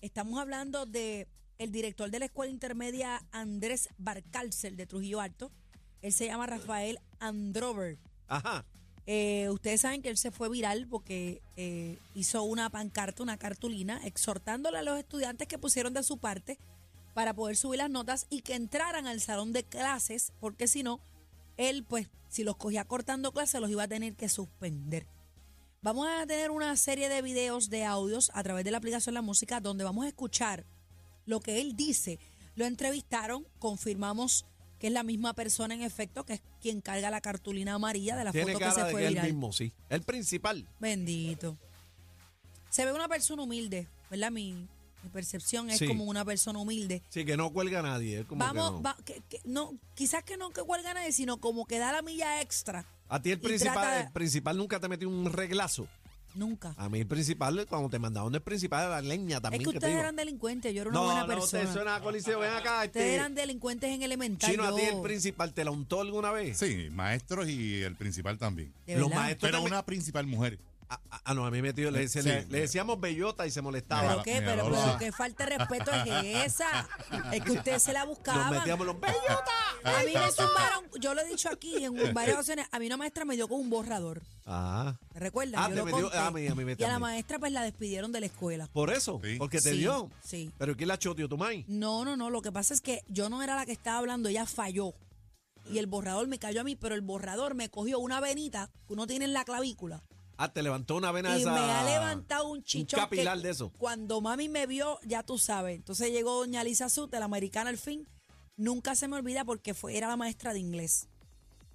Estamos 0.00 0.40
hablando 0.40 0.86
de 0.86 1.28
el 1.58 1.70
director 1.70 2.10
de 2.10 2.18
la 2.18 2.24
escuela 2.24 2.50
intermedia 2.50 3.22
Andrés 3.30 3.88
Barcárcel 3.98 4.76
de 4.76 4.86
Trujillo 4.86 5.20
Alto. 5.20 5.52
Él 6.04 6.12
se 6.12 6.26
llama 6.26 6.46
Rafael 6.46 7.00
Androver. 7.18 7.96
Ajá. 8.28 8.66
Eh, 9.06 9.48
ustedes 9.50 9.80
saben 9.80 10.02
que 10.02 10.10
él 10.10 10.18
se 10.18 10.30
fue 10.30 10.50
viral 10.50 10.86
porque 10.86 11.40
eh, 11.56 11.98
hizo 12.14 12.42
una 12.42 12.68
pancarta, 12.68 13.22
una 13.22 13.38
cartulina, 13.38 14.02
exhortándole 14.04 14.76
a 14.76 14.82
los 14.82 14.98
estudiantes 14.98 15.48
que 15.48 15.56
pusieron 15.56 15.94
de 15.94 16.02
su 16.02 16.18
parte 16.18 16.58
para 17.14 17.32
poder 17.32 17.56
subir 17.56 17.78
las 17.78 17.88
notas 17.88 18.26
y 18.28 18.42
que 18.42 18.54
entraran 18.54 19.06
al 19.06 19.22
salón 19.22 19.54
de 19.54 19.64
clases, 19.64 20.34
porque 20.40 20.68
si 20.68 20.82
no, 20.82 21.00
él, 21.56 21.84
pues, 21.84 22.10
si 22.28 22.44
los 22.44 22.58
cogía 22.58 22.84
cortando 22.84 23.32
clases, 23.32 23.62
los 23.62 23.70
iba 23.70 23.84
a 23.84 23.88
tener 23.88 24.14
que 24.14 24.28
suspender. 24.28 25.06
Vamos 25.80 26.06
a 26.06 26.26
tener 26.26 26.50
una 26.50 26.76
serie 26.76 27.08
de 27.08 27.22
videos, 27.22 27.70
de 27.70 27.86
audios 27.86 28.30
a 28.34 28.42
través 28.42 28.66
de 28.66 28.72
la 28.72 28.76
aplicación 28.76 29.14
La 29.14 29.22
Música, 29.22 29.58
donde 29.58 29.84
vamos 29.84 30.04
a 30.04 30.08
escuchar 30.08 30.66
lo 31.24 31.40
que 31.40 31.62
él 31.62 31.76
dice. 31.76 32.18
Lo 32.56 32.66
entrevistaron, 32.66 33.46
confirmamos 33.58 34.44
que 34.84 34.88
es 34.88 34.92
la 34.92 35.02
misma 35.02 35.32
persona 35.32 35.72
en 35.72 35.80
efecto, 35.80 36.26
que 36.26 36.34
es 36.34 36.42
quien 36.60 36.82
carga 36.82 37.08
la 37.08 37.22
cartulina 37.22 37.72
amarilla 37.72 38.16
de 38.16 38.24
la 38.24 38.32
Tiene 38.32 38.52
foto 38.52 38.66
que 38.66 38.70
se 38.70 38.84
de 38.84 38.90
fue 38.90 39.00
que 39.00 39.06
él 39.06 39.22
mismo, 39.22 39.50
sí. 39.50 39.72
El 39.88 40.02
principal. 40.02 40.68
Bendito. 40.78 41.56
Se 42.68 42.84
ve 42.84 42.92
una 42.92 43.08
persona 43.08 43.44
humilde, 43.44 43.88
¿verdad? 44.10 44.30
Mi, 44.30 44.52
mi 44.52 45.08
percepción 45.10 45.70
es 45.70 45.78
Sí. 45.78 45.86
como 45.86 46.04
una 46.04 46.22
persona 46.22 46.58
humilde. 46.58 47.00
Sí, 47.08 47.24
que 47.24 47.34
no 47.34 47.50
cuelga 47.50 47.78
a 47.78 47.82
nadie. 47.82 48.18
es 48.20 48.26
como 48.26 48.40
que 48.44 48.46
Vamos, 48.46 48.72
no. 48.72 48.82
va- 48.82 48.98
que- 49.06 49.22
que- 49.26 49.40
no, 49.46 49.72
quizás 49.94 50.22
que 50.22 50.36
no 50.36 50.50
que 50.50 50.60
cuelga 50.60 50.90
a 50.90 50.94
nadie, 50.94 51.12
sino 51.12 51.38
como 51.38 51.64
que 51.64 51.78
da 51.78 51.90
la 51.90 52.02
milla 52.02 52.42
extra. 52.42 52.84
A 53.08 53.22
ti 53.22 53.30
el 53.30 53.38
y 53.38 53.40
principal, 53.40 53.72
trata- 53.72 54.00
el 54.02 54.12
principal 54.12 54.58
nunca 54.58 54.80
te 54.80 54.88
metió 54.88 55.08
un 55.08 55.32
reglazo. 55.32 55.88
Nunca. 56.34 56.74
A 56.76 56.88
mí 56.88 57.00
el 57.00 57.06
principal, 57.06 57.66
cuando 57.68 57.88
te 57.88 57.98
mandaban 57.98 58.32
del 58.32 58.42
principal, 58.42 58.90
la 58.90 59.00
leña 59.00 59.36
Es 59.36 59.42
también. 59.42 59.62
que 59.62 59.66
que 59.66 59.72
te 59.72 59.86
ustedes 59.86 60.00
eran 60.00 60.16
delincuentes, 60.16 60.74
yo 60.74 60.80
era 60.82 60.90
una 60.90 60.98
no, 60.98 61.04
buena 61.06 61.20
no, 61.22 61.26
persona. 61.28 61.64
te 61.64 61.72
suena 61.72 61.94
a 61.96 62.00
coliseo. 62.00 62.40
Ven 62.40 62.50
acá, 62.52 62.82
Ustedes 62.84 63.06
este. 63.06 63.14
eran 63.14 63.34
delincuentes 63.34 63.90
en 63.90 64.02
elemental. 64.02 64.50
Chino, 64.50 64.64
a 64.64 64.74
ti 64.74 64.82
yo- 64.90 64.96
el 64.96 65.02
principal 65.02 65.52
te 65.54 65.64
la 65.64 65.70
untó 65.70 66.00
alguna 66.00 66.30
vez. 66.32 66.58
Sí, 66.58 66.88
maestros 66.90 67.48
y 67.48 67.82
el 67.82 67.94
principal 67.96 68.38
también. 68.38 68.72
Los 68.86 69.10
maestros 69.10 69.40
Pero 69.48 69.58
también- 69.58 69.72
una 69.74 69.86
principal 69.86 70.26
mujer. 70.26 70.58
Ah, 70.88 71.00
ah, 71.10 71.20
ah, 71.24 71.34
no, 71.34 71.46
a 71.46 71.50
mí 71.50 71.62
me 71.62 71.72
tío, 71.72 71.90
le, 71.90 72.06
Sí. 72.08 72.20
le- 72.22 72.44
le 72.46 72.60
decíamos 72.60 73.00
bellota 73.00 73.46
y 73.46 73.50
se 73.50 73.62
molestaba. 73.62 74.08
¿Pero 74.10 74.22
qué? 74.22 74.42
Pero, 74.44 74.64
pero 74.64 74.76
sí. 74.84 74.90
qué 74.98 75.12
falta 75.12 75.46
de 75.46 75.56
respeto 75.58 75.90
es 75.92 76.46
esa. 76.46 76.88
Es 77.32 77.42
que 77.42 77.52
ustedes 77.52 77.82
se 77.82 77.92
la 77.92 78.00
Nos 78.00 78.08
buscaban. 78.16 78.50
metíamos 78.50 78.86
los 78.86 79.00
bellota. 79.00 79.52
A 79.84 80.02
mí 80.04 80.12
me 80.14 80.30
zumbaron, 80.30 80.84
yo 81.00 81.14
lo 81.14 81.22
he 81.22 81.28
dicho 81.28 81.48
aquí 81.50 81.84
en 81.84 82.14
varias 82.14 82.34
ocasiones, 82.36 82.66
a 82.70 82.78
mí 82.78 82.86
una 82.86 82.96
maestra 82.96 83.24
me 83.24 83.34
dio 83.34 83.48
con 83.48 83.60
un 83.60 83.70
borrador. 83.70 84.22
Ah, 84.46 84.94
¿Me 85.14 85.20
recuerdas? 85.20 85.54
Ah, 85.58 85.68
Yo 85.68 85.74
te 85.74 85.76
lo 85.76 85.84
me 85.86 85.92
dio- 85.92 86.02
conté. 86.02 86.18
a 86.18 86.30
mí- 86.30 86.46
a 86.48 86.54
mí 86.54 86.64
me 86.64 86.76
y 86.78 86.84
a 86.84 86.88
la 86.88 86.98
maestra 86.98 87.38
pues 87.38 87.50
la 87.52 87.62
despidieron 87.62 88.12
de 88.12 88.20
la 88.20 88.26
escuela. 88.26 88.68
por 88.72 88.90
eso, 88.90 89.20
Sí. 89.24 89.36
porque 89.38 89.60
te 89.60 89.70
Sí, 89.72 89.78
dio. 89.78 90.10
sí. 90.22 90.50
Pero 90.58 90.76
¿quién 90.76 90.88
la 90.88 90.98
choteó 90.98 91.28
tu 91.28 91.38
maíz? 91.38 91.64
No, 91.68 92.04
no, 92.04 92.16
no, 92.16 92.28
lo 92.30 92.42
que 92.42 92.52
pasa 92.52 92.74
es 92.74 92.80
que 92.82 93.02
yo 93.08 93.28
no 93.30 93.42
era 93.42 93.56
la 93.56 93.64
que 93.66 93.72
estaba 93.72 93.98
hablando, 93.98 94.28
ella 94.28 94.44
falló. 94.46 94.92
Y 95.70 95.78
el 95.78 95.86
borrador 95.86 96.28
me 96.28 96.38
cayó 96.38 96.60
a 96.60 96.64
mí, 96.64 96.76
pero 96.76 96.94
el 96.94 97.00
borrador 97.00 97.54
me 97.54 97.70
cogió 97.70 97.98
una 97.98 98.20
venita 98.20 98.70
que 98.86 98.92
uno 98.92 99.06
tiene 99.06 99.24
en 99.24 99.32
la 99.32 99.44
clavícula. 99.44 100.02
Ah, 100.36 100.52
te 100.52 100.62
levantó 100.62 100.96
una 100.96 101.12
vena 101.12 101.36
Y 101.36 101.42
esa. 101.42 101.52
me 101.52 101.60
ha 101.60 101.84
levantado 101.84 102.48
un 102.48 102.62
chichón. 102.62 102.98
Un 103.00 103.04
capilar 103.04 103.36
que 103.38 103.44
de 103.44 103.50
eso. 103.50 103.72
Cuando 103.78 104.20
mami 104.20 104.48
me 104.48 104.66
vio, 104.66 104.98
ya 105.04 105.22
tú 105.22 105.38
sabes. 105.38 105.76
Entonces 105.76 106.10
llegó 106.10 106.36
doña 106.38 106.64
Lisa 106.64 106.88
Sute, 106.88 107.18
la 107.18 107.26
americana 107.26 107.70
al 107.70 107.78
fin. 107.78 108.06
Nunca 108.56 108.94
se 108.94 109.08
me 109.08 109.16
olvida 109.16 109.44
porque 109.44 109.74
fue, 109.74 109.96
era 109.96 110.08
la 110.08 110.16
maestra 110.16 110.52
de 110.52 110.60
inglés. 110.60 111.08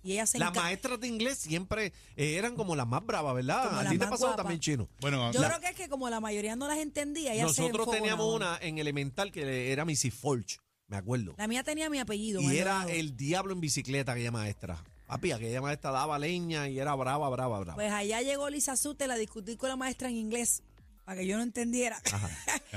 Y 0.01 0.13
ella 0.13 0.25
se 0.25 0.39
Las 0.39 0.55
maestras 0.55 0.97
de 1.01 1.07
inglés 1.07 1.37
siempre 1.39 1.91
eh, 2.15 2.35
eran 2.35 2.55
como 2.55 2.73
las 2.75 2.87
más 2.87 3.05
bravas, 3.05 3.35
¿verdad? 3.35 3.65
Como 3.67 3.79
A 3.79 3.83
las 3.83 3.91
ti 3.91 3.97
te 3.97 4.05
más 4.05 4.11
pasó 4.11 4.27
guapas. 4.27 4.43
también, 4.43 4.59
chino. 4.61 4.87
Bueno, 5.01 5.29
Yo 5.33 5.41
la- 5.41 5.49
creo 5.49 5.59
que 5.59 5.67
es 5.67 5.75
que 5.75 5.89
como 5.89 6.09
la 6.09 6.21
mayoría 6.21 6.55
no 6.55 6.67
las 6.69 6.77
entendía, 6.77 7.33
ella 7.33 7.49
se 7.49 7.61
Nosotros 7.63 7.91
teníamos 7.91 8.33
una 8.33 8.57
en 8.61 8.77
elemental 8.77 9.31
que 9.31 9.71
era 9.73 9.83
Missy 9.83 10.09
Forge. 10.09 10.57
Me 10.87 10.95
acuerdo. 10.97 11.35
La 11.37 11.47
mía 11.47 11.63
tenía 11.63 11.89
mi 11.89 11.99
apellido. 11.99 12.41
Y 12.41 12.57
era 12.57 12.75
Maldonado. 12.75 12.99
el 12.99 13.15
diablo 13.17 13.53
en 13.53 13.59
bicicleta 13.61 14.13
aquella 14.13 14.31
maestra. 14.31 14.81
Papi, 15.09 15.31
aquella 15.31 15.59
maestra 15.61 15.91
daba 15.91 16.17
leña 16.19 16.69
y 16.69 16.79
era 16.79 16.93
brava, 16.95 17.27
brava, 17.29 17.59
brava. 17.59 17.75
Pues 17.75 17.91
allá 17.91 18.21
llegó 18.21 18.49
Lisa 18.49 18.77
Sute, 18.77 19.07
la 19.07 19.15
discutí 19.17 19.57
con 19.57 19.67
la 19.69 19.75
maestra 19.75 20.07
en 20.07 20.15
inglés 20.15 20.61
para 21.03 21.19
que 21.21 21.25
yo 21.27 21.35
no 21.37 21.41
entendiera. 21.43 21.99
Ajá. 22.11 22.29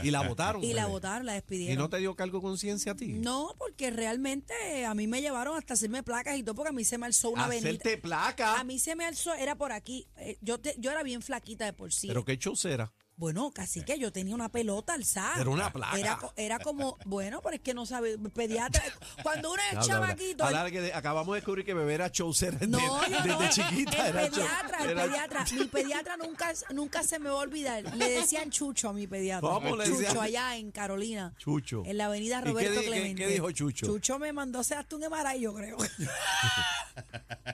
Y 0.02 0.10
la 0.10 0.22
votaron. 0.28 0.64
y 0.64 0.72
la 0.72 0.86
votaron, 0.86 1.26
la 1.26 1.32
¿Y 1.32 1.34
despidieron. 1.34 1.76
no 1.76 1.90
te 1.90 1.98
dio 1.98 2.16
cargo 2.16 2.38
de 2.38 2.42
conciencia 2.42 2.92
a 2.92 2.94
ti? 2.96 3.08
No, 3.08 3.54
porque 3.58 3.90
realmente 3.90 4.54
a 4.86 4.94
mí 4.94 5.06
me 5.06 5.20
llevaron 5.20 5.58
hasta 5.58 5.74
hacerme 5.74 6.02
placas 6.02 6.38
y 6.38 6.42
todo, 6.42 6.54
porque 6.54 6.70
a 6.70 6.72
mí 6.72 6.84
se 6.84 6.96
me 6.96 7.04
alzó 7.04 7.28
una 7.28 7.44
avenida. 7.44 7.68
Hacerte 7.68 7.98
placa. 7.98 8.58
A 8.58 8.64
mí 8.64 8.78
se 8.78 8.96
me 8.96 9.04
alzó, 9.04 9.34
era 9.34 9.54
por 9.56 9.70
aquí. 9.72 10.08
Eh, 10.16 10.38
yo, 10.40 10.58
te- 10.58 10.74
yo 10.78 10.90
era 10.90 11.02
bien 11.02 11.20
flaquita 11.20 11.66
de 11.66 11.74
por 11.74 11.92
sí. 11.92 12.08
Pero 12.08 12.24
qué 12.24 12.38
chocera. 12.38 12.90
Bueno, 13.22 13.52
casi 13.54 13.84
que 13.84 14.00
yo 14.00 14.10
tenía 14.10 14.34
una 14.34 14.48
pelota 14.48 14.94
alzada. 14.94 15.40
Era 15.40 15.48
una 15.50 15.72
placa. 15.72 15.96
Era, 15.96 16.18
era 16.34 16.58
como, 16.58 16.98
bueno, 17.04 17.40
pero 17.40 17.54
es 17.54 17.60
que 17.62 17.72
no 17.72 17.86
sabe, 17.86 18.18
pediatra. 18.18 18.82
Cuando 19.22 19.52
uno 19.52 19.62
es. 19.70 19.88
Habla 20.40 20.68
que 20.72 20.92
acabamos 20.92 21.32
de 21.34 21.40
descubrir 21.40 21.64
que 21.64 21.72
bebé 21.72 21.94
era 21.94 22.10
chocera 22.10 22.58
desde, 22.58 22.66
No, 22.66 23.00
desde 23.08 23.28
no. 23.28 23.48
chiquita. 23.48 24.08
El 24.08 24.16
era 24.16 24.28
cho- 24.28 24.34
pediatra, 24.40 24.78
el 24.82 24.90
era- 24.90 25.02
pediatra. 25.04 25.44
Mi 25.52 25.64
pediatra 25.66 26.16
nunca, 26.16 26.52
nunca 26.70 27.04
se 27.04 27.20
me 27.20 27.28
va 27.30 27.36
a 27.36 27.42
olvidar. 27.42 27.84
Le 27.96 28.10
decían 28.10 28.50
Chucho 28.50 28.88
a 28.88 28.92
mi 28.92 29.06
pediatra. 29.06 29.48
¿Cómo 29.48 29.76
le 29.76 29.84
Chucho 29.86 30.20
allá 30.20 30.56
en 30.56 30.72
Carolina. 30.72 31.32
Chucho. 31.38 31.84
En 31.86 31.98
la 31.98 32.06
avenida 32.06 32.40
¿Y 32.40 32.42
qué 32.42 32.48
Roberto 32.50 32.80
qué- 32.80 32.86
Clemente. 32.88 33.22
qué 33.22 33.28
dijo 33.28 33.52
Chucho? 33.52 33.86
Chucho 33.86 34.18
me 34.18 34.32
mandó 34.32 34.58
a 34.58 34.62
hacer 34.62 34.78
hasta 34.78 34.96
un 34.96 35.04
emaray, 35.04 35.40
yo 35.42 35.54
creo. 35.54 35.76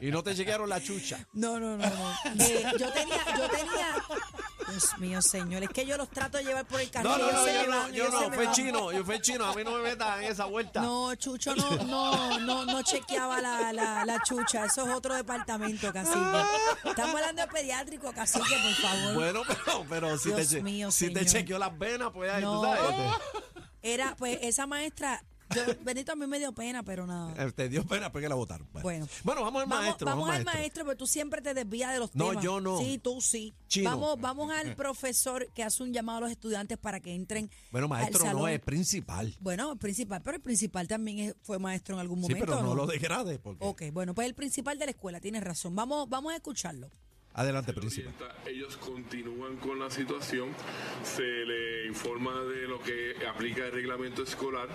Y 0.00 0.10
no 0.10 0.22
te 0.22 0.34
chequearon 0.34 0.68
la 0.68 0.82
chucha. 0.82 1.18
No, 1.32 1.58
no, 1.58 1.76
no, 1.76 1.86
no. 1.86 2.14
Eh, 2.44 2.64
yo 2.78 2.92
tenía, 2.92 3.24
yo 3.36 3.48
tenía. 3.48 3.86
Dios 4.68 4.98
mío, 4.98 5.22
señor, 5.22 5.62
es 5.62 5.70
que 5.70 5.86
yo 5.86 5.96
los 5.96 6.10
trato 6.10 6.36
de 6.38 6.44
llevar 6.44 6.66
por 6.66 6.80
el 6.80 6.90
carril. 6.90 7.10
No, 7.10 7.16
no, 7.18 7.32
no, 7.32 7.46
yo 7.46 7.70
van, 7.70 7.92
yo 7.92 8.10
no, 8.10 8.30
fue 8.32 8.44
van. 8.44 8.54
chino, 8.54 8.92
yo 8.92 9.02
fue 9.04 9.20
chino, 9.22 9.46
a 9.46 9.54
mí 9.54 9.64
no 9.64 9.72
me 9.72 9.82
metan 9.82 10.22
en 10.22 10.30
esa 10.30 10.44
vuelta. 10.44 10.82
No, 10.82 11.14
Chucho 11.14 11.54
no, 11.56 11.70
no, 11.84 12.38
no, 12.40 12.64
no 12.66 12.82
chequeaba 12.82 13.40
la, 13.40 13.72
la, 13.72 14.04
la 14.04 14.22
chucha. 14.22 14.66
Eso 14.66 14.86
es 14.86 14.94
otro 14.94 15.14
departamento, 15.14 15.90
cacique. 15.92 16.18
Estamos 16.84 17.14
hablando 17.14 17.42
de 17.42 17.48
pediátrico, 17.48 18.12
cacique, 18.12 18.56
por 18.62 18.74
favor. 18.74 19.14
Bueno, 19.14 19.42
pero, 19.46 19.86
pero 19.88 20.18
si, 20.18 20.30
te, 20.30 20.36
Dios 20.36 20.48
che- 20.50 20.62
mío, 20.62 20.90
si 20.90 21.06
te 21.12 21.20
señor. 21.20 21.32
chequeó 21.32 21.58
las 21.58 21.78
venas, 21.78 22.10
pues 22.12 22.30
ahí, 22.30 22.42
No. 22.42 22.60
tú 22.60 22.66
sabes. 22.66 22.96
Te, 23.80 23.94
Era, 23.94 24.16
pues, 24.16 24.38
esa 24.42 24.66
maestra, 24.66 25.24
yo, 25.54 25.62
Benito, 25.82 26.12
a 26.12 26.16
mí 26.16 26.26
me 26.26 26.38
dio 26.38 26.52
pena, 26.52 26.82
pero 26.82 27.06
nada. 27.06 27.32
eh, 27.46 27.52
te 27.52 27.68
dio 27.68 27.84
pena 27.84 28.10
porque 28.12 28.28
la 28.28 28.34
votaron. 28.34 28.68
Bueno. 28.82 29.08
bueno 29.24 29.42
vamos 29.42 29.62
al 29.62 29.68
Vamos, 29.68 29.84
maestro. 29.84 30.06
vamos 30.06 30.28
al 30.30 30.44
maestro. 30.44 30.54
maestro, 30.60 30.84
pero 30.84 30.96
tú 30.96 31.06
siempre 31.06 31.40
te 31.42 31.54
desvías 31.54 31.92
de 31.92 31.98
los 32.00 32.14
No, 32.14 32.28
temas. 32.30 32.44
yo 32.44 32.60
no. 32.60 32.78
Sí, 32.78 32.98
tú 33.02 33.20
sí. 33.20 33.54
Chino. 33.68 33.90
Vamos, 33.90 34.20
vamos 34.20 34.50
al 34.52 34.74
profesor 34.76 35.48
que 35.54 35.62
hace 35.62 35.82
un 35.82 35.92
llamado 35.92 36.18
a 36.18 36.20
los 36.22 36.30
estudiantes 36.30 36.78
para 36.78 37.00
que 37.00 37.14
entren 37.14 37.50
Bueno, 37.70 37.86
al 37.86 37.90
maestro 37.90 38.32
no 38.32 38.48
es 38.48 38.60
principal. 38.60 39.34
Bueno, 39.40 39.76
principal, 39.76 40.20
pero 40.22 40.36
el 40.36 40.42
principal 40.42 40.86
también 40.88 41.18
es- 41.18 41.36
fue 41.42 41.58
maestro 41.58 41.94
en 41.94 42.00
algún 42.00 42.18
Sí, 42.18 42.22
momento. 42.30 42.46
pero 42.46 42.62
no 42.62 42.70
¿o 42.70 42.74
lo 42.74 42.86
degrade. 42.86 43.38
Porque... 43.38 43.64
Ok, 43.64 43.82
bueno, 43.92 44.14
pues 44.14 44.26
el 44.26 44.34
principal 44.34 44.78
de 44.78 44.84
la 44.86 44.90
escuela, 44.90 45.20
tienes 45.20 45.42
razón. 45.44 45.74
Vamos, 45.74 46.08
vamos 46.08 46.32
a 46.32 46.36
escucharlo. 46.36 46.90
Adelante, 47.34 47.72
principal. 47.72 48.12
ellos 48.46 48.76
continúan 48.78 49.58
con 49.58 49.78
la 49.78 49.88
situación, 49.90 50.48
se 51.04 51.22
le 51.22 51.86
informa 51.86 52.32
de 52.42 52.66
lo 52.66 52.80
que 52.82 53.14
aplica 53.32 53.64
el 53.66 53.70
reglamento 53.72 54.24
escolar. 54.24 54.68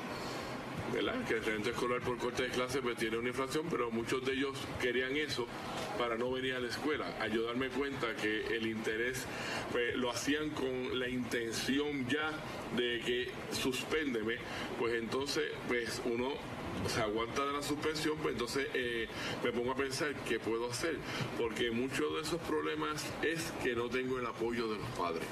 ¿Verdad? 0.94 1.26
Que 1.26 1.36
el 1.36 1.40
reglamento 1.40 1.72
escolar 1.72 2.02
por 2.02 2.18
corte 2.18 2.44
de 2.44 2.50
clase 2.50 2.82
pues 2.82 2.98
tiene 2.98 3.18
una 3.18 3.30
inflación, 3.30 3.66
pero 3.70 3.90
muchos 3.92 4.24
de 4.24 4.34
ellos 4.34 4.58
querían 4.80 5.18
eso 5.18 5.48
para 5.98 6.18
no 6.18 6.32
venir 6.32 6.54
a 6.54 6.60
la 6.60 6.68
escuela. 6.68 7.18
A 7.20 7.28
yo 7.28 7.44
darme 7.44 7.70
cuenta 7.70 8.16
que 8.16 8.56
el 8.56 8.68
interés 8.68 9.26
pues, 9.72 9.96
lo 9.96 10.12
hacían 10.12 10.52
con 10.52 11.00
la 11.00 11.10
intención 11.10 12.08
ya 12.08 12.32
de 12.76 13.02
que 13.06 13.32
suspéndeme, 13.52 14.36
pues 14.80 14.94
entonces 14.94 15.44
pues 15.68 16.02
uno 16.06 16.34
se 16.88 17.02
aguanta 17.02 17.46
de 17.46 17.54
la 17.54 17.62
suspensión, 17.62 18.18
pues 18.18 18.34
entonces 18.34 18.68
eh, 18.74 19.08
me 19.44 19.52
pongo 19.52 19.72
a 19.72 19.76
pensar 19.76 20.14
qué 20.28 20.40
puedo 20.40 20.70
hacer, 20.70 20.98
porque 21.38 21.72
muchos 21.72 22.14
de 22.16 22.22
esos 22.22 22.42
problemas 22.42 23.06
es 23.22 23.52
que 23.64 23.76
no 23.76 23.90
tengo 23.90 24.20
el 24.20 24.26
apoyo 24.26 24.68
de 24.68 24.78
los 24.78 24.90
padres. 24.90 25.28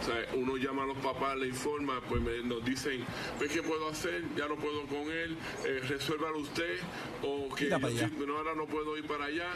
O 0.00 0.04
sea, 0.04 0.26
uno 0.34 0.56
llama 0.56 0.84
a 0.84 0.86
los 0.86 0.98
papás, 0.98 1.36
le 1.36 1.48
informa, 1.48 2.00
pues 2.08 2.20
me- 2.20 2.42
nos 2.42 2.64
dicen, 2.64 3.04
pues 3.38 3.50
qué 3.52 3.62
puedo 3.62 3.88
hacer, 3.88 4.22
ya 4.36 4.46
no 4.48 4.56
puedo 4.56 4.82
con 4.86 5.10
él, 5.10 5.36
eh, 5.66 5.80
resuélvalo 5.88 6.38
usted, 6.38 6.78
o 7.22 7.54
que 7.54 7.68
yo 7.88 7.88
sí- 8.08 8.26
no, 8.26 8.36
ahora 8.36 8.54
no 8.54 8.66
puedo 8.66 8.96
ir 8.96 9.06
para 9.06 9.26
allá. 9.26 9.48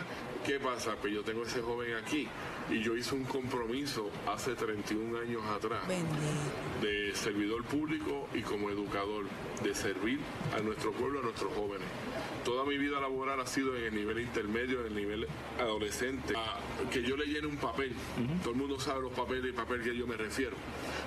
¿Qué 0.46 0.58
pasa? 0.58 0.96
Pues 1.00 1.12
yo 1.12 1.22
tengo 1.22 1.44
ese 1.44 1.60
joven 1.62 1.94
aquí 1.94 2.28
y 2.72 2.80
yo 2.82 2.96
hice 2.96 3.14
un 3.14 3.24
compromiso 3.24 4.10
hace 4.26 4.54
31 4.54 5.18
años 5.18 5.42
atrás 5.44 5.86
Bendito. 5.86 6.16
de 6.80 7.14
servidor 7.14 7.64
público 7.64 8.28
y 8.34 8.40
como 8.40 8.70
educador, 8.70 9.26
de 9.62 9.74
servir 9.74 10.18
a 10.56 10.60
nuestro 10.60 10.92
pueblo, 10.92 11.20
a 11.20 11.22
nuestros 11.22 11.52
jóvenes. 11.52 11.86
Toda 12.44 12.64
mi 12.64 12.78
vida 12.78 13.00
laboral 13.00 13.40
ha 13.40 13.46
sido 13.46 13.76
en 13.76 13.84
el 13.84 13.94
nivel 13.94 14.20
intermedio, 14.20 14.80
en 14.80 14.86
el 14.86 14.94
nivel 14.94 15.26
adolescente. 15.60 16.34
A 16.36 16.58
que 16.90 17.02
yo 17.02 17.16
le 17.16 17.26
llene 17.26 17.46
un 17.46 17.56
papel. 17.56 17.92
Todo 18.42 18.52
el 18.52 18.58
mundo 18.58 18.80
sabe 18.80 19.02
los 19.02 19.12
papeles 19.12 19.50
y 19.50 19.52
papel 19.52 19.82
que 19.82 19.94
yo 19.96 20.06
me 20.06 20.16
refiero. 20.16 20.56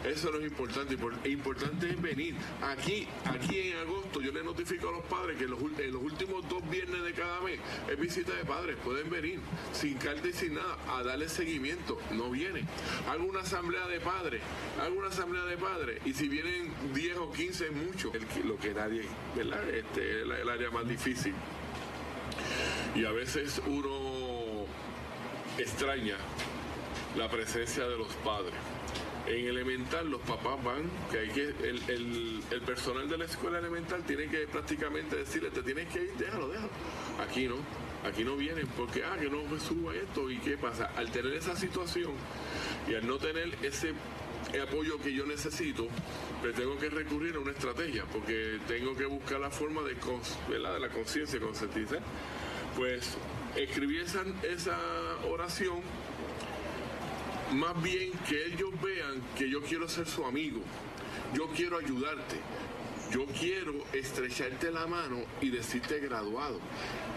Eso 0.05 0.31
no 0.31 0.37
es 0.37 0.45
importante. 0.45 0.97
Impor- 0.97 1.25
Importante 1.25 1.89
es 1.89 2.01
venir. 2.01 2.35
Aquí, 2.61 3.07
aquí 3.25 3.59
en 3.71 3.77
agosto, 3.77 4.21
yo 4.21 4.31
le 4.31 4.43
notifico 4.43 4.89
a 4.89 4.91
los 4.91 5.05
padres 5.05 5.37
que 5.37 5.45
en 5.45 5.51
los 5.51 6.01
últimos 6.01 6.47
dos 6.47 6.67
viernes 6.69 7.03
de 7.03 7.13
cada 7.13 7.41
mes 7.41 7.59
es 7.89 7.99
visita 7.99 8.33
de 8.33 8.45
padres. 8.45 8.77
Pueden 8.83 9.09
venir 9.09 9.39
sin 9.73 9.95
carta 9.95 10.27
y 10.27 10.33
sin 10.33 10.53
nada 10.55 10.77
a 10.89 11.03
darle 11.03 11.27
seguimiento. 11.27 11.97
No 12.11 12.29
vienen. 12.29 12.67
Hago 13.09 13.25
una 13.25 13.39
asamblea 13.41 13.87
de 13.87 13.99
padres. 13.99 14.41
Hago 14.81 14.95
una 14.95 15.07
asamblea 15.07 15.43
de 15.45 15.57
padres. 15.57 15.99
Y 16.05 16.13
si 16.13 16.27
vienen 16.29 16.71
10 16.93 17.17
o 17.17 17.31
15 17.31 17.65
es 17.65 17.71
mucho. 17.71 18.11
Lo 18.45 18.57
que 18.57 18.73
nadie, 18.73 19.03
¿verdad? 19.35 19.67
Este 19.69 20.21
el 20.21 20.49
área 20.49 20.69
más 20.71 20.87
difícil. 20.87 21.33
Y 22.95 23.05
a 23.05 23.11
veces 23.11 23.61
uno 23.65 24.65
extraña 25.57 26.17
la 27.17 27.29
presencia 27.29 27.87
de 27.87 27.97
los 27.97 28.13
padres. 28.23 28.53
En 29.27 29.47
elemental 29.47 30.09
los 30.09 30.21
papás 30.21 30.63
van, 30.63 30.83
que 31.11 31.17
hay 31.19 31.29
que, 31.29 31.45
el, 31.67 31.81
el- 31.89 32.43
el 32.51 32.61
personal 32.61 33.09
de 33.09 33.17
la 33.17 33.25
escuela 33.25 33.57
elemental 33.57 34.03
tiene 34.03 34.27
que 34.27 34.45
prácticamente 34.47 35.15
decirle, 35.15 35.49
te 35.49 35.63
tienes 35.63 35.87
que 35.91 36.03
ir, 36.03 36.13
déjalo, 36.17 36.47
déjalo. 36.49 36.69
Aquí 37.27 37.47
no, 37.47 37.55
aquí 38.07 38.23
no 38.23 38.35
vienen 38.35 38.67
porque, 38.77 39.03
ah, 39.03 39.17
que 39.19 39.27
no 39.29 39.39
suba 39.59 39.95
esto 39.95 40.29
y 40.29 40.37
qué 40.37 40.57
pasa. 40.57 40.91
Al 40.95 41.09
tener 41.11 41.33
esa 41.33 41.55
situación 41.55 42.11
y 42.87 42.93
al 42.93 43.07
no 43.07 43.17
tener 43.17 43.57
ese 43.63 43.93
apoyo 44.61 44.99
que 45.01 45.11
yo 45.11 45.25
necesito, 45.25 45.87
pues 46.41 46.53
tengo 46.53 46.77
que 46.77 46.89
recurrir 46.91 47.35
a 47.35 47.39
una 47.39 47.51
estrategia 47.51 48.05
porque 48.05 48.59
tengo 48.67 48.95
que 48.95 49.05
buscar 49.07 49.39
la 49.39 49.49
forma 49.49 49.81
de, 49.81 49.95
¿verdad? 50.47 50.75
de 50.75 50.79
la 50.81 50.89
conciencia, 50.89 51.39
concientizar. 51.39 51.99
Pues 52.77 53.17
escribí 53.55 53.97
esa 53.97 54.77
oración 55.29 55.81
más 57.55 57.81
bien 57.81 58.11
que 58.27 58.45
ellos 58.47 58.69
vean 58.81 59.21
que 59.37 59.49
yo 59.49 59.61
quiero 59.61 59.87
ser 59.87 60.07
su 60.07 60.25
amigo, 60.25 60.59
yo 61.33 61.47
quiero 61.55 61.77
ayudarte, 61.77 62.39
yo 63.11 63.25
quiero 63.27 63.73
estrecharte 63.93 64.71
la 64.71 64.87
mano 64.87 65.23
y 65.41 65.49
decirte 65.49 65.99
graduado. 65.99 66.59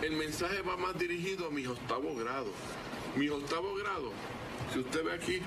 El 0.01 0.13
mensaje 0.13 0.63
va 0.63 0.77
más 0.77 0.97
dirigido 0.99 1.49
a 1.49 1.51
mis 1.51 1.67
octavos 1.67 2.17
grados. 2.19 2.53
Mis 3.17 3.31
octavos 3.31 3.79
grados, 3.81 4.13
si 4.73 4.79
usted 4.79 5.05
ve 5.05 5.13
aquí, 5.15 5.41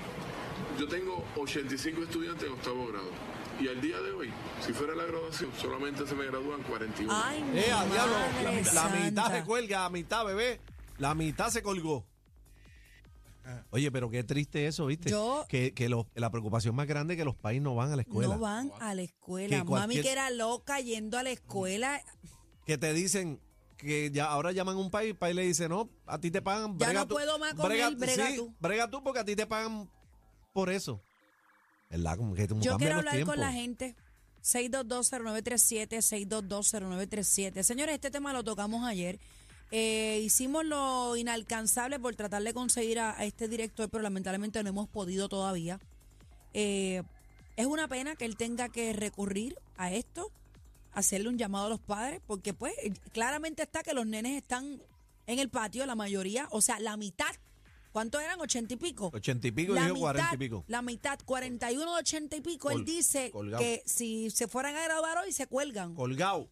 yo 0.78 0.86
tengo 0.88 1.24
85 1.36 2.02
estudiantes 2.02 2.46
en 2.46 2.52
octavo 2.52 2.86
grado. 2.88 3.10
Y 3.60 3.68
al 3.68 3.80
día 3.80 4.00
de 4.00 4.12
hoy, 4.12 4.30
si 4.60 4.72
fuera 4.72 4.94
la 4.94 5.04
graduación, 5.04 5.50
solamente 5.60 6.06
se 6.06 6.14
me 6.14 6.26
gradúan 6.26 6.62
41. 6.62 7.12
Ay, 7.14 7.44
Eh, 7.54 7.72
a 7.72 7.84
diablo, 7.84 8.14
la, 8.74 8.88
mitad 8.88 9.32
se 9.32 9.44
cuelga, 9.44 9.82
la 9.82 9.90
mitad, 9.90 10.24
bebé. 10.24 10.60
La 10.98 11.14
mitad 11.14 11.48
se 11.48 11.62
colgó. 11.62 12.04
Oye, 13.70 13.90
pero 13.90 14.08
qué 14.10 14.22
triste 14.24 14.66
eso, 14.66 14.86
¿viste? 14.86 15.10
Yo- 15.10 15.44
que 15.48 15.72
la 16.14 16.30
preocupación 16.30 16.74
más 16.74 16.86
grande 16.86 17.14
es 17.14 17.18
que 17.18 17.24
los 17.24 17.34
países 17.34 17.62
no 17.62 17.74
van 17.74 17.92
a 17.92 17.96
la 17.96 18.02
escuela. 18.02 18.34
No 18.34 18.40
van 18.40 18.70
a 18.80 18.94
la 18.94 19.02
escuela. 19.02 19.58
Que 19.58 19.64
Mami 19.64 20.00
que 20.00 20.10
era 20.12 20.30
loca 20.30 20.80
yendo 20.80 21.18
a 21.18 21.22
la 21.22 21.30
escuela. 21.30 22.00
Que 22.66 22.78
te 22.78 22.92
dicen 22.92 23.40
que 23.76 24.10
ya 24.12 24.26
ahora 24.26 24.52
llaman 24.52 24.76
a 24.76 24.78
un 24.78 24.90
país, 24.90 25.10
el 25.10 25.16
país 25.16 25.34
le 25.34 25.42
dice, 25.42 25.68
no, 25.68 25.90
a 26.06 26.18
ti 26.20 26.30
te 26.30 26.40
pagan. 26.40 26.78
Ya 26.78 26.86
brega 26.86 27.00
no 27.00 27.06
tú- 27.08 27.14
puedo 27.14 27.38
más 27.40 27.54
con 27.54 27.72
él, 27.72 27.96
brega 27.96 28.28
sí, 28.28 28.36
tú. 28.36 28.54
brega 28.60 28.88
tú 28.88 29.02
porque 29.02 29.18
a 29.20 29.24
ti 29.24 29.34
te 29.34 29.46
pagan 29.46 29.90
por 30.52 30.70
eso. 30.70 31.02
¿Verdad? 31.90 32.16
Como 32.16 32.34
que 32.34 32.46
Yo 32.60 32.76
quiero 32.78 32.96
hablar 32.98 33.14
tiempos. 33.14 33.34
con 33.34 33.40
la 33.40 33.52
gente. 33.52 33.96
6220937, 34.42 36.00
6220937. 36.02 37.62
Señores, 37.62 37.94
este 37.94 38.10
tema 38.10 38.32
lo 38.32 38.42
tocamos 38.44 38.84
ayer. 38.86 39.18
Eh, 39.74 40.20
hicimos 40.22 40.66
lo 40.66 41.16
inalcanzable 41.16 41.98
por 41.98 42.14
tratar 42.14 42.42
de 42.42 42.52
conseguir 42.52 43.00
a, 43.00 43.18
a 43.18 43.24
este 43.24 43.48
director, 43.48 43.88
pero 43.88 44.02
lamentablemente 44.02 44.62
no 44.62 44.68
hemos 44.68 44.88
podido 44.88 45.30
todavía. 45.30 45.80
Eh, 46.52 47.02
es 47.56 47.66
una 47.66 47.88
pena 47.88 48.14
que 48.14 48.26
él 48.26 48.36
tenga 48.36 48.68
que 48.68 48.92
recurrir 48.92 49.56
a 49.78 49.90
esto, 49.90 50.30
hacerle 50.92 51.30
un 51.30 51.38
llamado 51.38 51.66
a 51.66 51.70
los 51.70 51.80
padres, 51.80 52.20
porque 52.26 52.52
pues 52.52 52.74
claramente 53.12 53.62
está 53.62 53.82
que 53.82 53.94
los 53.94 54.06
nenes 54.06 54.36
están 54.36 54.82
en 55.26 55.38
el 55.38 55.48
patio, 55.48 55.86
la 55.86 55.94
mayoría, 55.94 56.48
o 56.50 56.60
sea, 56.60 56.78
la 56.78 56.96
mitad 56.96 57.34
¿Cuánto 57.92 58.18
eran? 58.18 58.38
¿80 58.38 58.72
y 58.72 58.76
pico? 58.76 59.10
Ochenta 59.12 59.46
y 59.46 59.50
pico 59.52 59.72
y 59.72 59.74
la 59.76 59.84
dijo 59.84 59.98
cuarenta 59.98 60.34
y 60.34 60.38
pico. 60.38 60.64
La 60.66 60.80
mitad, 60.80 61.18
41 61.26 61.92
de 61.92 62.00
80 62.00 62.36
y 62.36 62.40
pico. 62.40 62.70
él 62.70 62.84
dice 62.86 63.30
que 63.58 63.82
si 63.84 64.30
se 64.30 64.48
fueran 64.48 64.74
a 64.76 64.82
graduar 64.82 65.18
hoy 65.18 65.30
se 65.32 65.46
cuelgan. 65.46 65.94
Colgado. 65.94 66.48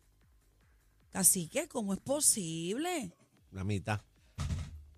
Así 1.13 1.49
que, 1.49 1.69
¿cómo 1.69 1.93
es 1.95 2.01
posible? 2.01 3.13
La 3.51 3.65
mitad. 3.65 4.01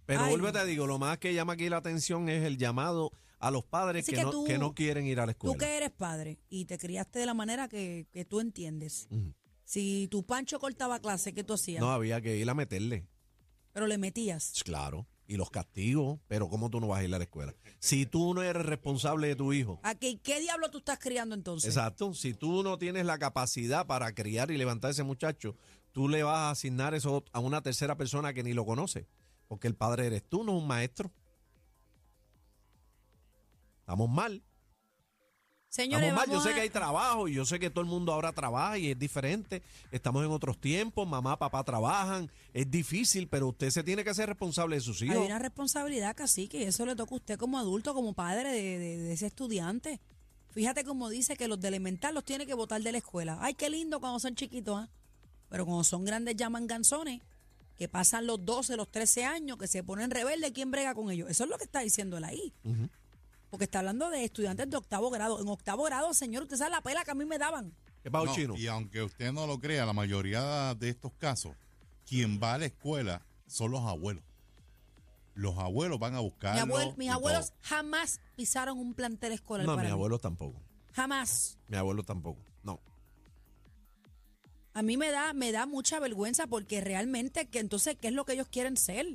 Pero 0.05 0.23
Ay, 0.23 0.31
vuelvo 0.31 0.53
te 0.53 0.65
digo, 0.67 0.87
lo 0.87 0.99
más 0.99 1.19
que 1.19 1.33
llama 1.33 1.55
aquí 1.55 1.69
la 1.69 1.79
atención 1.79 2.29
es 2.29 2.45
el 2.45 2.59
llamado 2.59 3.13
a 3.39 3.51
los 3.51 3.65
padres 3.65 4.05
que, 4.05 4.13
que 4.17 4.23
no, 4.25 4.31
tú- 4.31 4.45
que 4.45 4.59
no 4.59 4.75
quieren 4.75 5.07
ir 5.07 5.21
a 5.21 5.27
la 5.27 5.33
escuela. 5.33 5.55
Tú 5.55 5.59
que 5.59 5.77
eres 5.77 5.91
padre 5.91 6.39
y 6.51 6.65
te 6.67 6.77
criaste 6.79 7.19
de 7.21 7.27
la 7.27 7.35
manera 7.35 7.69
que, 7.69 8.07
que 8.13 8.25
tú 8.25 8.41
entiendes. 8.41 9.09
Si 9.65 10.09
tu 10.11 10.25
Pancho 10.25 10.59
cortaba 10.59 10.99
clase, 11.01 11.33
¿qué 11.33 11.45
tú 11.45 11.55
hacías? 11.55 11.81
No, 11.81 11.91
había 11.91 12.21
que 12.21 12.37
ir 12.37 12.49
a 12.51 12.55
meterle. 12.55 13.07
Pero 13.73 13.87
le 13.87 13.97
metías. 13.97 14.53
Claro. 14.65 15.07
Y 15.27 15.37
los 15.37 15.51
castigos, 15.51 16.19
pero 16.29 16.49
¿cómo 16.49 16.69
tú 16.69 16.81
no 16.81 16.89
vas 16.89 17.01
a 17.01 17.05
ir 17.05 17.15
a 17.15 17.19
la 17.19 17.25
escuela? 17.25 17.55
Si 17.79 18.07
tú 18.07 18.35
no 18.35 18.43
eres 18.43 18.67
responsable 18.67 19.29
de 19.29 19.37
tu 19.37 19.53
hijo. 19.53 19.81
¿A 19.83 19.95
qué, 19.95 20.19
qué 20.21 20.41
diablo 20.41 20.71
tú 20.71 20.79
estás 20.79 20.99
criando 20.99 21.35
entonces? 21.35 21.69
Exacto. 21.69 22.13
Si 22.13 22.35
tú 22.35 22.63
no 22.63 22.77
tienes 22.77 23.07
la 23.07 23.19
capacidad 23.19 23.87
para 23.87 24.15
criar 24.15 24.51
y 24.51 24.59
levantar 24.59 24.89
a 24.89 24.93
ese 24.93 25.05
muchacho, 25.05 25.57
tú 25.93 26.09
le 26.09 26.23
vas 26.23 26.37
a 26.37 26.51
asignar 26.51 26.95
eso 26.95 27.25
a 27.33 27.41
una 27.41 27.63
tercera 27.63 27.97
persona 27.97 28.35
que 28.35 28.43
ni 28.43 28.53
lo 28.53 28.67
conoce. 28.67 29.07
Porque 29.49 29.69
el 29.69 29.75
padre 29.75 30.07
eres 30.07 30.25
tú, 30.29 30.45
no 30.45 30.53
un 30.57 30.67
maestro. 30.67 31.13
Estamos 33.81 34.09
mal. 34.09 34.43
Señores, 35.73 36.09
Estamos 36.11 36.21
mal. 36.21 36.27
Yo 36.27 36.33
vamos 36.33 36.45
sé 36.45 36.51
a- 36.51 36.55
que 36.55 36.61
hay 36.61 36.69
trabajo 36.71 37.29
y 37.29 37.33
yo 37.35 37.47
sé 37.47 37.59
que 37.59 37.71
todo 37.71 37.81
el 37.81 37.87
mundo 37.89 38.13
ahora 38.13 38.33
trabaja 38.33 38.77
y 38.77 38.91
es 38.91 38.99
diferente. 38.99 39.63
Estamos 39.91 40.23
en 40.23 40.31
otros 40.31 40.59
tiempos, 40.61 41.09
mamá, 41.09 41.39
papá 41.39 41.65
trabajan. 41.65 42.31
Es 42.53 42.71
difícil, 42.71 43.27
pero 43.27 43.49
usted 43.49 43.71
se 43.71 43.83
tiene 43.83 44.05
que 44.05 44.11
hacer 44.11 44.29
responsable 44.29 44.77
de 44.77 44.83
sus 44.83 45.01
Hay 45.01 45.09
hijos. 45.09 45.25
una 45.25 45.39
responsabilidad, 45.39 46.15
cacique, 46.15 46.59
y 46.59 46.65
eso 46.65 46.85
le 46.85 46.95
toca 46.95 47.15
a 47.15 47.17
usted 47.17 47.39
como 47.39 47.59
adulto, 47.59 47.95
como 47.95 48.13
padre 48.13 48.51
de, 48.53 48.79
de- 48.79 48.97
de 48.99 49.13
ese 49.15 49.27
estudiante. 49.29 49.99
Fíjate 50.51 50.85
cómo 50.85 51.09
dice 51.09 51.39
que 51.39 51.49
los 51.49 51.59
de 51.59 51.69
elemental 51.69 52.13
los 52.15 52.25
tiene 52.25 52.45
que 52.45 52.53
votar 52.53 52.83
de 52.83 52.93
la 52.93 52.99
escuela. 52.99 53.39
Ay, 53.41 53.55
qué 53.55 53.71
lindo 53.71 53.99
cuando 53.99 54.21
son 54.21 54.35
chiquitos, 54.35 54.77
¿ah? 54.79 54.91
Pero 55.49 55.65
cuando 55.65 55.85
son 55.85 56.05
grandes 56.05 56.37
llaman 56.37 56.67
ganzones, 56.67 57.23
que 57.79 57.89
pasan 57.89 58.27
los 58.27 58.45
12, 58.45 58.77
los 58.77 58.91
13 58.91 59.25
años, 59.25 59.57
que 59.57 59.67
se 59.67 59.83
ponen 59.83 60.11
rebeldes, 60.11 60.53
¿quién 60.53 60.71
brega 60.71 60.95
con 60.95 61.11
ellos? 61.11 61.31
Eso 61.31 61.45
es 61.45 61.51
lo 61.51 61.57
que 61.57 61.65
está 61.65 61.81
diciendo 61.81 62.19
él 62.19 62.25
ahí. 62.25 62.53
Ujú. 62.65 62.91
Porque 63.53 63.65
está 63.67 63.81
hablando 63.81 64.09
de 64.09 64.25
estudiantes 64.25 64.71
de 64.71 64.79
octavo 64.79 65.11
grado. 65.11 65.39
En 65.39 65.47
octavo 65.47 65.83
grado, 65.85 66.15
señor, 66.15 66.45
usted 66.45 66.57
sabe 66.57 66.71
la 66.71 66.81
pela 66.81 67.05
que 67.05 67.11
a 67.11 67.15
mí 67.15 67.27
me 67.27 67.37
daban. 67.37 67.75
¿Qué 68.03 68.11
pasa, 68.11 68.25
No, 68.25 68.35
chino? 68.35 68.57
y 68.57 68.67
aunque 68.67 69.03
usted 69.03 69.31
no 69.31 69.47
lo 69.47 69.59
crea, 69.61 69.85
la 69.85 69.93
mayoría 69.93 70.75
de 70.75 70.89
estos 70.89 71.13
casos, 71.19 71.53
quien 72.09 72.41
va 72.43 72.55
a 72.55 72.59
la 72.59 72.65
escuela 72.65 73.21
son 73.47 73.71
los 73.73 73.83
abuelos. 73.83 74.25
Los 75.35 75.59
abuelos 75.59 75.99
van 75.99 76.15
a 76.15 76.23
Mi 76.23 76.25
buscarlo. 76.25 76.63
abuel- 76.75 76.97
mis 76.97 77.11
abuelos 77.11 77.49
todo. 77.51 77.59
jamás 77.61 78.21
pisaron 78.37 78.79
un 78.79 78.95
plantel 78.95 79.33
escolar 79.33 79.67
No, 79.67 79.73
para 79.73 79.83
mis 79.83 79.91
mí. 79.91 79.93
abuelos 79.99 80.23
tampoco. 80.23 80.59
Jamás. 80.95 81.59
Mi 81.69 81.77
abuelo 81.77 82.03
tampoco. 82.05 82.41
No. 82.63 82.81
A 84.73 84.81
mí 84.83 84.97
me 84.97 85.11
da, 85.11 85.35
me 85.35 85.53
da 85.53 85.67
mucha 85.67 86.01
vergüenza 86.01 86.47
porque 86.47 86.81
realmente, 86.81 87.47
que 87.49 87.59
entonces, 87.59 87.99
¿qué 88.01 88.09
es 88.09 88.15
lo 88.15 88.25
que 88.25 88.33
ellos 88.33 88.49
quieren 88.49 88.79
ser? 88.79 89.07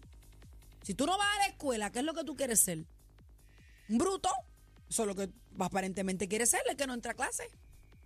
Si 0.84 0.94
tú 0.94 1.08
no 1.08 1.18
vas 1.18 1.28
a 1.36 1.40
la 1.40 1.46
escuela, 1.48 1.92
¿qué 1.92 2.00
es 2.00 2.06
lo 2.06 2.14
que 2.14 2.24
tú 2.24 2.36
quieres 2.36 2.60
ser? 2.60 2.86
¿Un 3.90 3.98
bruto? 3.98 4.30
Eso 4.90 5.04
es 5.04 5.08
lo 5.08 5.16
que 5.16 5.30
aparentemente 5.60 6.28
quieres 6.28 6.50
ser, 6.50 6.62
el 6.70 6.76
que 6.76 6.88
no 6.88 6.94
entra 6.94 7.12
a 7.12 7.16
clase. 7.16 7.50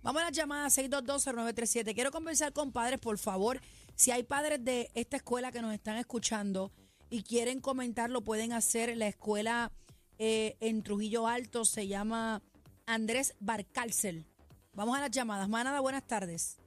Vamos 0.02 0.22
a 0.22 0.26
las 0.26 0.36
llamadas 0.36 0.76
6220937. 0.78 1.94
Quiero 1.94 2.10
conversar 2.10 2.52
con 2.52 2.72
padres, 2.72 2.98
por 2.98 3.18
favor. 3.18 3.60
Si 3.94 4.10
hay 4.10 4.24
padres 4.24 4.64
de 4.64 4.90
esta 4.94 5.16
escuela 5.16 5.52
que 5.52 5.62
nos 5.62 5.72
están 5.72 5.96
escuchando 5.96 6.72
y 7.08 7.22
quieren 7.22 7.60
comentar, 7.60 8.10
lo 8.10 8.22
pueden 8.22 8.52
hacer. 8.52 8.96
La 8.96 9.06
escuela 9.06 9.70
eh, 10.18 10.56
en 10.60 10.82
Trujillo 10.82 11.28
Alto 11.28 11.64
se 11.64 11.86
llama 11.86 12.42
Andrés 12.86 13.34
Barcárcel. 13.38 14.26
Vamos 14.74 14.96
a 14.96 15.00
las 15.00 15.10
llamadas. 15.10 15.48
Manada, 15.48 15.80
buenas 15.80 16.06
tardes. 16.06 16.58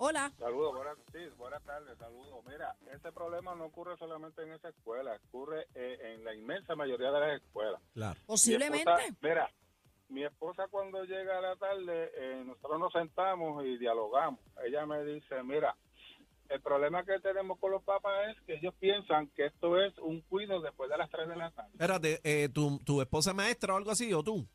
Hola. 0.00 0.32
Saludos, 0.38 0.74
buenas, 0.76 0.96
sí, 1.12 1.18
buenas 1.36 1.62
tardes, 1.64 1.98
saludos. 1.98 2.44
Mira, 2.46 2.74
este 2.94 3.10
problema 3.10 3.54
no 3.56 3.64
ocurre 3.66 3.96
solamente 3.98 4.42
en 4.42 4.52
esa 4.52 4.68
escuela, 4.68 5.18
ocurre 5.28 5.66
eh, 5.74 6.14
en 6.14 6.24
la 6.24 6.34
inmensa 6.34 6.76
mayoría 6.76 7.10
de 7.10 7.20
las 7.20 7.42
escuelas. 7.42 7.80
Claro. 7.94 8.18
Posiblemente. 8.26 8.84
Mi 8.84 9.00
esposa- 9.00 9.16
mira, 9.22 9.50
mi 10.08 10.24
esposa 10.24 10.68
cuando 10.70 11.02
llega 11.04 11.38
a 11.38 11.40
la 11.40 11.56
tarde, 11.56 12.12
eh, 12.14 12.42
nosotros 12.46 12.78
nos 12.78 12.92
sentamos 12.92 13.64
y 13.64 13.76
dialogamos. 13.76 14.38
Ella 14.64 14.86
me 14.86 15.04
dice, 15.04 15.42
mira, 15.42 15.76
el 16.48 16.62
problema 16.62 17.04
que 17.04 17.18
tenemos 17.18 17.58
con 17.58 17.72
los 17.72 17.82
papás 17.82 18.28
es 18.36 18.40
que 18.42 18.54
ellos 18.54 18.74
piensan 18.78 19.26
que 19.36 19.46
esto 19.46 19.78
es 19.80 19.98
un 19.98 20.20
cuido 20.22 20.60
después 20.62 20.88
de 20.88 20.96
las 20.96 21.10
3 21.10 21.28
de 21.28 21.36
la 21.36 21.50
tarde. 21.50 21.70
Espérate, 21.72 22.20
eh, 22.22 22.48
¿tu, 22.48 22.78
¿tu 22.78 23.02
esposa 23.02 23.30
es 23.30 23.36
maestra 23.36 23.74
o 23.74 23.76
algo 23.76 23.90
así 23.90 24.14
o 24.14 24.22
tú? 24.22 24.46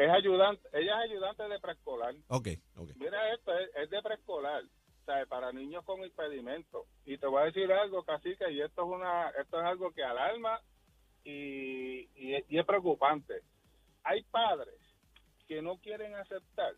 Es 0.00 0.08
ayudante, 0.08 0.66
ella 0.72 1.04
es 1.04 1.10
ayudante 1.10 1.46
de 1.46 1.60
preescolar. 1.60 2.14
Ok, 2.28 2.48
ok. 2.76 2.88
Mira 2.96 3.34
esto, 3.34 3.52
es, 3.58 3.70
es 3.76 3.90
de 3.90 4.00
preescolar, 4.00 4.62
¿sabes? 5.04 5.28
Para 5.28 5.52
niños 5.52 5.84
con 5.84 6.02
impedimento. 6.02 6.86
Y 7.04 7.18
te 7.18 7.26
voy 7.26 7.42
a 7.42 7.44
decir 7.44 7.70
algo, 7.70 8.02
cacique, 8.02 8.50
y 8.50 8.62
esto 8.62 8.80
es 8.80 8.88
una, 8.88 9.28
esto 9.38 9.60
es 9.60 9.66
algo 9.66 9.92
que 9.92 10.02
alarma 10.02 10.58
y, 11.22 12.08
y, 12.14 12.44
y 12.48 12.58
es 12.58 12.64
preocupante. 12.64 13.42
Hay 14.02 14.22
padres 14.22 14.80
que 15.46 15.60
no 15.60 15.76
quieren 15.76 16.14
aceptar 16.14 16.72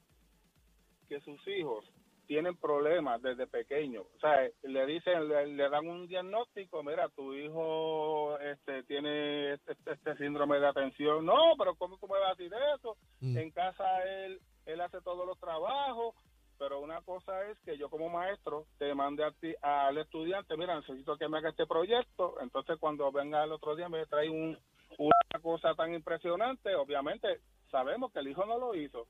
que 1.09 1.21
sus 1.21 1.47
hijos 1.47 1.89
tienen 2.33 2.57
problemas 2.57 3.21
desde 3.21 3.47
pequeños. 3.47 4.07
O 4.17 4.19
sea, 4.19 4.49
le 4.63 4.87
dicen, 4.87 5.29
le, 5.29 5.49
le 5.49 5.69
dan 5.69 5.87
un 5.87 6.09
diagnóstico, 6.09 6.83
mira, 6.83 7.11
tu 7.11 7.35
hijo 7.35 8.39
este 8.39 8.85
tiene 8.85 9.53
este, 9.53 9.77
este 9.85 10.17
síndrome 10.17 10.59
de 10.59 10.67
atención. 10.67 11.27
No, 11.27 11.55
pero 11.59 11.75
¿cómo 11.75 11.99
tú 11.99 12.09
me 12.09 12.19
vas 12.19 12.31
a 12.31 12.35
decir 12.35 12.51
eso? 12.75 12.97
Mm. 13.21 13.37
En 13.37 13.51
casa 13.51 13.85
él, 14.05 14.41
él 14.65 14.81
hace 14.81 15.03
todos 15.03 15.27
los 15.27 15.39
trabajos, 15.39 16.15
pero 16.59 16.81
una 16.81 17.03
cosa 17.03 17.51
es 17.51 17.59
que 17.67 17.77
yo 17.77 17.91
como 17.91 18.09
maestro 18.09 18.65
te 18.79 18.95
mande 18.95 19.25
a 19.25 19.33
ti, 19.33 19.55
al 19.61 19.99
estudiante, 19.99 20.57
mira, 20.57 20.75
necesito 20.77 21.19
que 21.19 21.29
me 21.29 21.37
haga 21.37 21.51
este 21.51 21.67
proyecto, 21.67 22.37
entonces 22.41 22.79
cuando 22.81 23.13
venga 23.13 23.45
el 23.45 23.53
otro 23.53 23.77
día 23.77 23.91
me 23.91 24.07
trae 24.07 24.31
un, 24.31 24.59
una 24.97 25.43
cosa 25.43 25.75
tan 25.75 25.93
impresionante, 25.93 26.75
obviamente 26.77 27.41
sabemos 27.71 28.11
que 28.11 28.21
el 28.21 28.29
hijo 28.29 28.47
no 28.47 28.57
lo 28.57 28.75
hizo, 28.75 29.07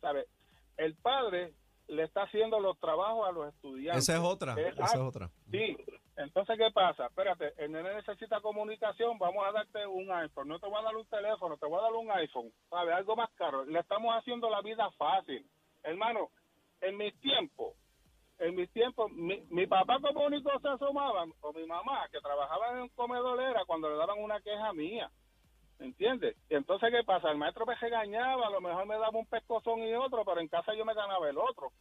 ¿sabe? 0.00 0.26
El 0.76 0.96
padre 0.96 1.52
le 1.88 2.04
está 2.04 2.22
haciendo 2.22 2.60
los 2.60 2.78
trabajos 2.78 3.28
a 3.28 3.32
los 3.32 3.54
estudiantes. 3.54 4.08
Esa 4.08 4.14
es 4.14 4.24
otra, 4.24 4.54
esa 4.54 4.84
es 4.84 4.96
otra. 4.96 5.30
Sí, 5.50 5.76
entonces, 6.16 6.56
¿qué 6.56 6.70
pasa? 6.72 7.06
Espérate, 7.06 7.54
el 7.58 7.72
nene 7.72 7.94
necesita 7.94 8.40
comunicación, 8.40 9.18
vamos 9.18 9.44
a 9.46 9.52
darte 9.52 9.86
un 9.86 10.10
iPhone, 10.12 10.48
no 10.48 10.58
te 10.60 10.68
voy 10.68 10.78
a 10.78 10.84
dar 10.84 10.96
un 10.96 11.06
teléfono, 11.06 11.56
te 11.56 11.66
voy 11.66 11.78
a 11.78 11.82
dar 11.82 11.92
un 11.92 12.10
iPhone, 12.12 12.52
¿sabes? 12.70 12.94
Algo 12.94 13.16
más 13.16 13.30
caro. 13.32 13.64
Le 13.64 13.80
estamos 13.80 14.14
haciendo 14.14 14.48
la 14.48 14.62
vida 14.62 14.88
fácil. 14.92 15.44
Hermano, 15.82 16.30
en 16.80 16.96
mis 16.96 17.18
tiempos, 17.20 17.74
en 18.38 18.54
mis 18.54 18.70
tiempos, 18.72 19.10
mi, 19.12 19.40
mi 19.50 19.66
papá 19.66 19.98
como 20.00 20.26
único 20.26 20.50
se 20.60 20.68
asomaba, 20.68 21.24
o 21.40 21.52
mi 21.52 21.66
mamá, 21.66 22.08
que 22.12 22.20
trabajaba 22.20 22.72
en 22.72 22.82
un 22.82 22.88
comedor, 22.90 23.40
era 23.40 23.64
cuando 23.64 23.90
le 23.90 23.96
daban 23.96 24.22
una 24.22 24.40
queja 24.40 24.72
mía. 24.72 25.10
¿Entiendes? 25.84 26.34
Y 26.48 26.54
entonces, 26.54 26.90
¿qué 26.90 27.04
pasa? 27.04 27.30
El 27.30 27.36
maestro 27.36 27.66
me 27.66 27.74
regañaba, 27.74 28.46
a 28.46 28.50
lo 28.50 28.60
mejor 28.60 28.86
me 28.86 28.94
daba 28.94 29.10
un 29.18 29.26
pescozón 29.26 29.80
y 29.80 29.94
otro, 29.94 30.24
pero 30.24 30.40
en 30.40 30.48
casa 30.48 30.72
yo 30.74 30.84
me 30.84 30.94
ganaba 30.94 31.28
el 31.28 31.36
otro. 31.36 31.72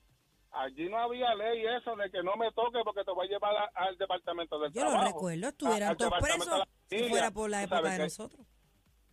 Allí 0.51 0.89
no 0.89 0.97
había 0.99 1.33
ley 1.35 1.65
eso 1.65 1.95
de 1.95 2.11
que 2.11 2.21
no 2.21 2.35
me 2.35 2.51
toque 2.51 2.79
porque 2.83 3.03
te 3.03 3.11
voy 3.11 3.27
a 3.27 3.29
llevar 3.29 3.55
a- 3.55 3.71
al 3.75 3.97
departamento 3.97 4.59
del 4.59 4.71
Yo 4.73 4.83
lo 4.83 4.89
trabajo. 4.91 5.13
recuerdo, 5.13 5.45
a- 5.47 5.49
estuvieran 5.49 5.89
al 5.89 5.97
todos 5.97 6.13
presos 6.19 6.63
si 6.89 7.09
fuera 7.09 7.31
por 7.31 7.49
la 7.49 7.63
época 7.63 7.89
de 7.89 7.97
nosotros. 7.99 8.45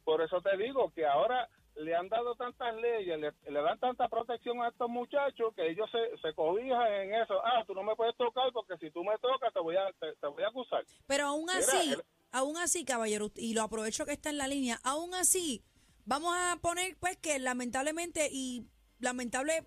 Por 0.04 0.22
eso 0.22 0.40
te 0.42 0.56
digo 0.56 0.90
que 0.92 1.06
ahora 1.06 1.48
le 1.76 1.94
han 1.94 2.08
dado 2.08 2.34
tantas 2.34 2.74
leyes, 2.74 3.18
le, 3.18 3.32
le 3.50 3.62
dan 3.62 3.78
tanta 3.78 4.08
protección 4.08 4.60
a 4.62 4.68
estos 4.68 4.90
muchachos 4.90 5.54
que 5.54 5.70
ellos 5.70 5.88
se, 5.92 6.18
se 6.18 6.34
cobijan 6.34 6.92
en 6.92 7.14
eso. 7.14 7.40
Ah, 7.44 7.62
tú 7.66 7.74
no 7.74 7.84
me 7.84 7.94
puedes 7.96 8.16
tocar 8.16 8.50
porque 8.52 8.76
si 8.78 8.90
tú 8.90 9.04
me 9.04 9.16
tocas 9.18 9.52
te 9.52 9.60
voy 9.60 9.76
a, 9.76 9.86
te, 10.00 10.14
te 10.16 10.26
voy 10.26 10.42
a 10.42 10.48
acusar. 10.48 10.84
Pero 11.06 11.26
aún 11.28 11.46
Mira, 11.46 11.58
así, 11.60 11.94
aún 12.32 12.56
así, 12.56 12.84
caballero, 12.84 13.30
y 13.36 13.54
lo 13.54 13.62
aprovecho 13.62 14.06
que 14.06 14.12
está 14.12 14.30
en 14.30 14.38
la 14.38 14.48
línea, 14.48 14.80
aún 14.82 15.14
así, 15.14 15.64
vamos 16.04 16.34
a 16.36 16.56
poner 16.60 16.96
pues 16.98 17.16
que 17.16 17.38
lamentablemente 17.38 18.28
y 18.30 18.66
lamentable 18.98 19.66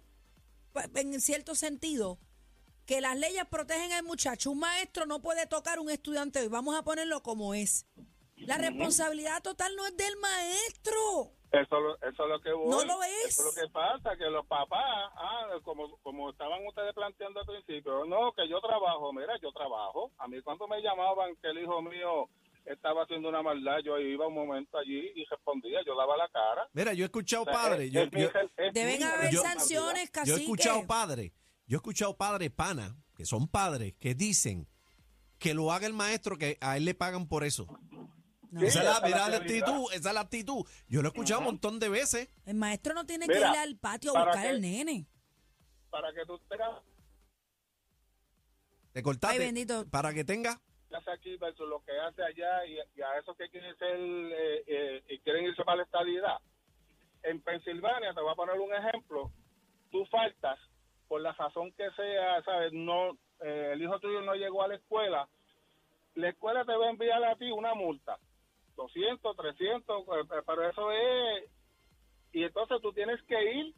pues, 0.71 0.89
en 0.95 1.19
cierto 1.21 1.55
sentido, 1.55 2.19
que 2.85 3.01
las 3.01 3.17
leyes 3.17 3.45
protegen 3.45 3.91
al 3.93 4.03
muchacho. 4.03 4.51
Un 4.51 4.59
maestro 4.59 5.05
no 5.05 5.21
puede 5.21 5.47
tocar 5.47 5.77
a 5.77 5.81
un 5.81 5.89
estudiante 5.89 6.39
hoy, 6.39 6.47
vamos 6.47 6.75
a 6.75 6.83
ponerlo 6.83 7.23
como 7.23 7.53
es. 7.53 7.85
La 8.37 8.57
responsabilidad 8.57 9.41
total 9.41 9.75
no 9.75 9.85
es 9.85 9.95
del 9.95 10.17
maestro. 10.17 11.31
Eso, 11.51 11.95
eso 12.01 12.23
es 12.23 12.29
lo 12.29 12.41
que 12.41 12.51
voy. 12.51 12.67
No 12.67 12.83
lo 12.83 13.03
es. 13.03 13.27
Eso 13.27 13.47
es 13.47 13.55
lo 13.55 13.61
que 13.61 13.69
pasa, 13.71 14.17
que 14.17 14.25
los 14.25 14.45
papás, 14.47 15.11
ah, 15.15 15.49
como, 15.63 15.97
como 16.01 16.31
estaban 16.31 16.65
ustedes 16.65 16.93
planteando 16.93 17.39
al 17.39 17.45
principio, 17.45 18.05
no, 18.05 18.33
que 18.33 18.49
yo 18.49 18.59
trabajo, 18.59 19.13
mira, 19.13 19.37
yo 19.39 19.51
trabajo. 19.51 20.11
A 20.17 20.27
mí 20.27 20.41
cuando 20.41 20.67
me 20.67 20.81
llamaban 20.81 21.35
que 21.37 21.49
el 21.49 21.59
hijo 21.59 21.81
mío 21.83 22.27
estaba 22.65 23.03
haciendo 23.03 23.29
una 23.29 23.41
maldad, 23.41 23.79
yo 23.83 23.97
iba 23.99 24.27
un 24.27 24.33
momento 24.33 24.77
allí 24.77 25.11
y 25.15 25.25
respondía, 25.25 25.79
yo 25.85 25.95
daba 25.97 26.15
la 26.17 26.27
cara. 26.29 26.69
Mira, 26.73 26.93
yo 26.93 27.03
he 27.03 27.07
escuchado 27.07 27.43
O 27.43 27.45
sea, 27.45 27.53
padres. 27.53 27.87
es- 27.87 27.91
Yo, 27.93 28.01
es 28.01 28.11
mi 28.13 28.21
yo- 28.21 28.29
re- 28.31 28.49
es 28.57 28.73
Deben 28.73 29.03
haber 29.03 29.31
yo- 29.31 29.41
sanciones, 29.41 30.05
yo 30.05 30.11
cacique. 30.11 30.37
he 30.37 30.41
escuchado 30.43 30.87
padres. 30.87 31.31
Yo 31.67 31.77
he 31.77 31.79
escuchado 31.79 32.15
padres 32.17 32.51
pana, 32.51 32.95
que 33.15 33.25
son 33.25 33.47
padres, 33.47 33.93
que 33.99 34.15
dicen 34.15 34.67
que 35.39 35.53
lo 35.53 35.71
haga 35.71 35.87
el 35.87 35.93
maestro, 35.93 36.37
que 36.37 36.57
a 36.61 36.77
él 36.77 36.85
le 36.85 36.93
pagan 36.95 37.27
por 37.27 37.43
eso. 37.43 37.67
No. 38.51 38.61
Esa 38.61 38.79
es 38.79 38.85
la, 38.85 39.01
mira 39.07 39.27
la 39.29 39.37
actitud, 39.37 39.91
esa 39.93 40.09
es 40.09 40.13
la 40.15 40.21
actitud. 40.21 40.63
Yo 40.87 41.01
lo 41.01 41.07
he 41.07 41.11
escuchado 41.11 41.39
un 41.39 41.45
montón 41.47 41.79
de 41.79 41.89
veces. 41.89 42.29
El 42.45 42.55
maestro 42.55 42.93
no 42.93 43.05
tiene 43.05 43.27
que 43.27 43.37
ir 43.37 43.43
al 43.43 43.75
patio 43.77 44.11
a 44.11 44.13
¿para 44.13 44.25
buscar 44.27 44.47
al 44.47 44.61
nene. 44.61 45.07
Para 45.89 46.13
que 46.13 46.25
tú 46.25 46.39
tengas 46.47 46.69
Te 48.91 49.01
cortaste. 49.01 49.37
Ay, 49.39 49.45
bendito. 49.45 49.87
Para 49.89 50.13
que 50.13 50.23
tenga. 50.23 50.61
Hace 50.95 51.11
aquí 51.11 51.37
versus 51.37 51.67
lo 51.67 51.83
que 51.83 51.97
hace 51.99 52.23
allá 52.23 52.65
y, 52.65 52.77
a 53.01 53.17
esos 53.19 53.35
que 53.37 53.49
quieren 53.49 53.75
ser 53.77 53.97
eh, 53.97 54.63
eh, 54.67 55.03
y 55.09 55.19
quieren 55.19 55.45
irse 55.45 55.63
para 55.63 55.77
la 55.77 55.83
estabilidad. 55.83 56.37
En 57.23 57.41
Pensilvania, 57.41 58.13
te 58.13 58.21
voy 58.21 58.31
a 58.31 58.35
poner 58.35 58.59
un 58.59 58.73
ejemplo, 58.73 59.31
tú 59.91 60.05
faltas 60.07 60.59
por 61.07 61.21
la 61.21 61.31
razón 61.33 61.71
que 61.73 61.89
sea, 61.91 62.41
¿sabes? 62.43 62.73
No, 62.73 63.11
eh, 63.41 63.71
el 63.73 63.81
hijo 63.81 63.99
tuyo 63.99 64.21
no 64.21 64.35
llegó 64.35 64.63
a 64.63 64.67
la 64.67 64.75
escuela, 64.75 65.27
la 66.15 66.29
escuela 66.29 66.65
te 66.65 66.75
va 66.75 66.87
a 66.87 66.89
enviar 66.89 67.23
a 67.23 67.35
ti 67.35 67.51
una 67.51 67.73
multa, 67.73 68.17
200, 68.75 69.35
300, 69.35 70.01
eh, 70.01 70.41
pero 70.45 70.69
eso 70.69 70.91
es, 70.91 71.49
y 72.31 72.43
entonces 72.43 72.81
tú 72.81 72.91
tienes 72.93 73.21
que 73.23 73.53
ir 73.53 73.73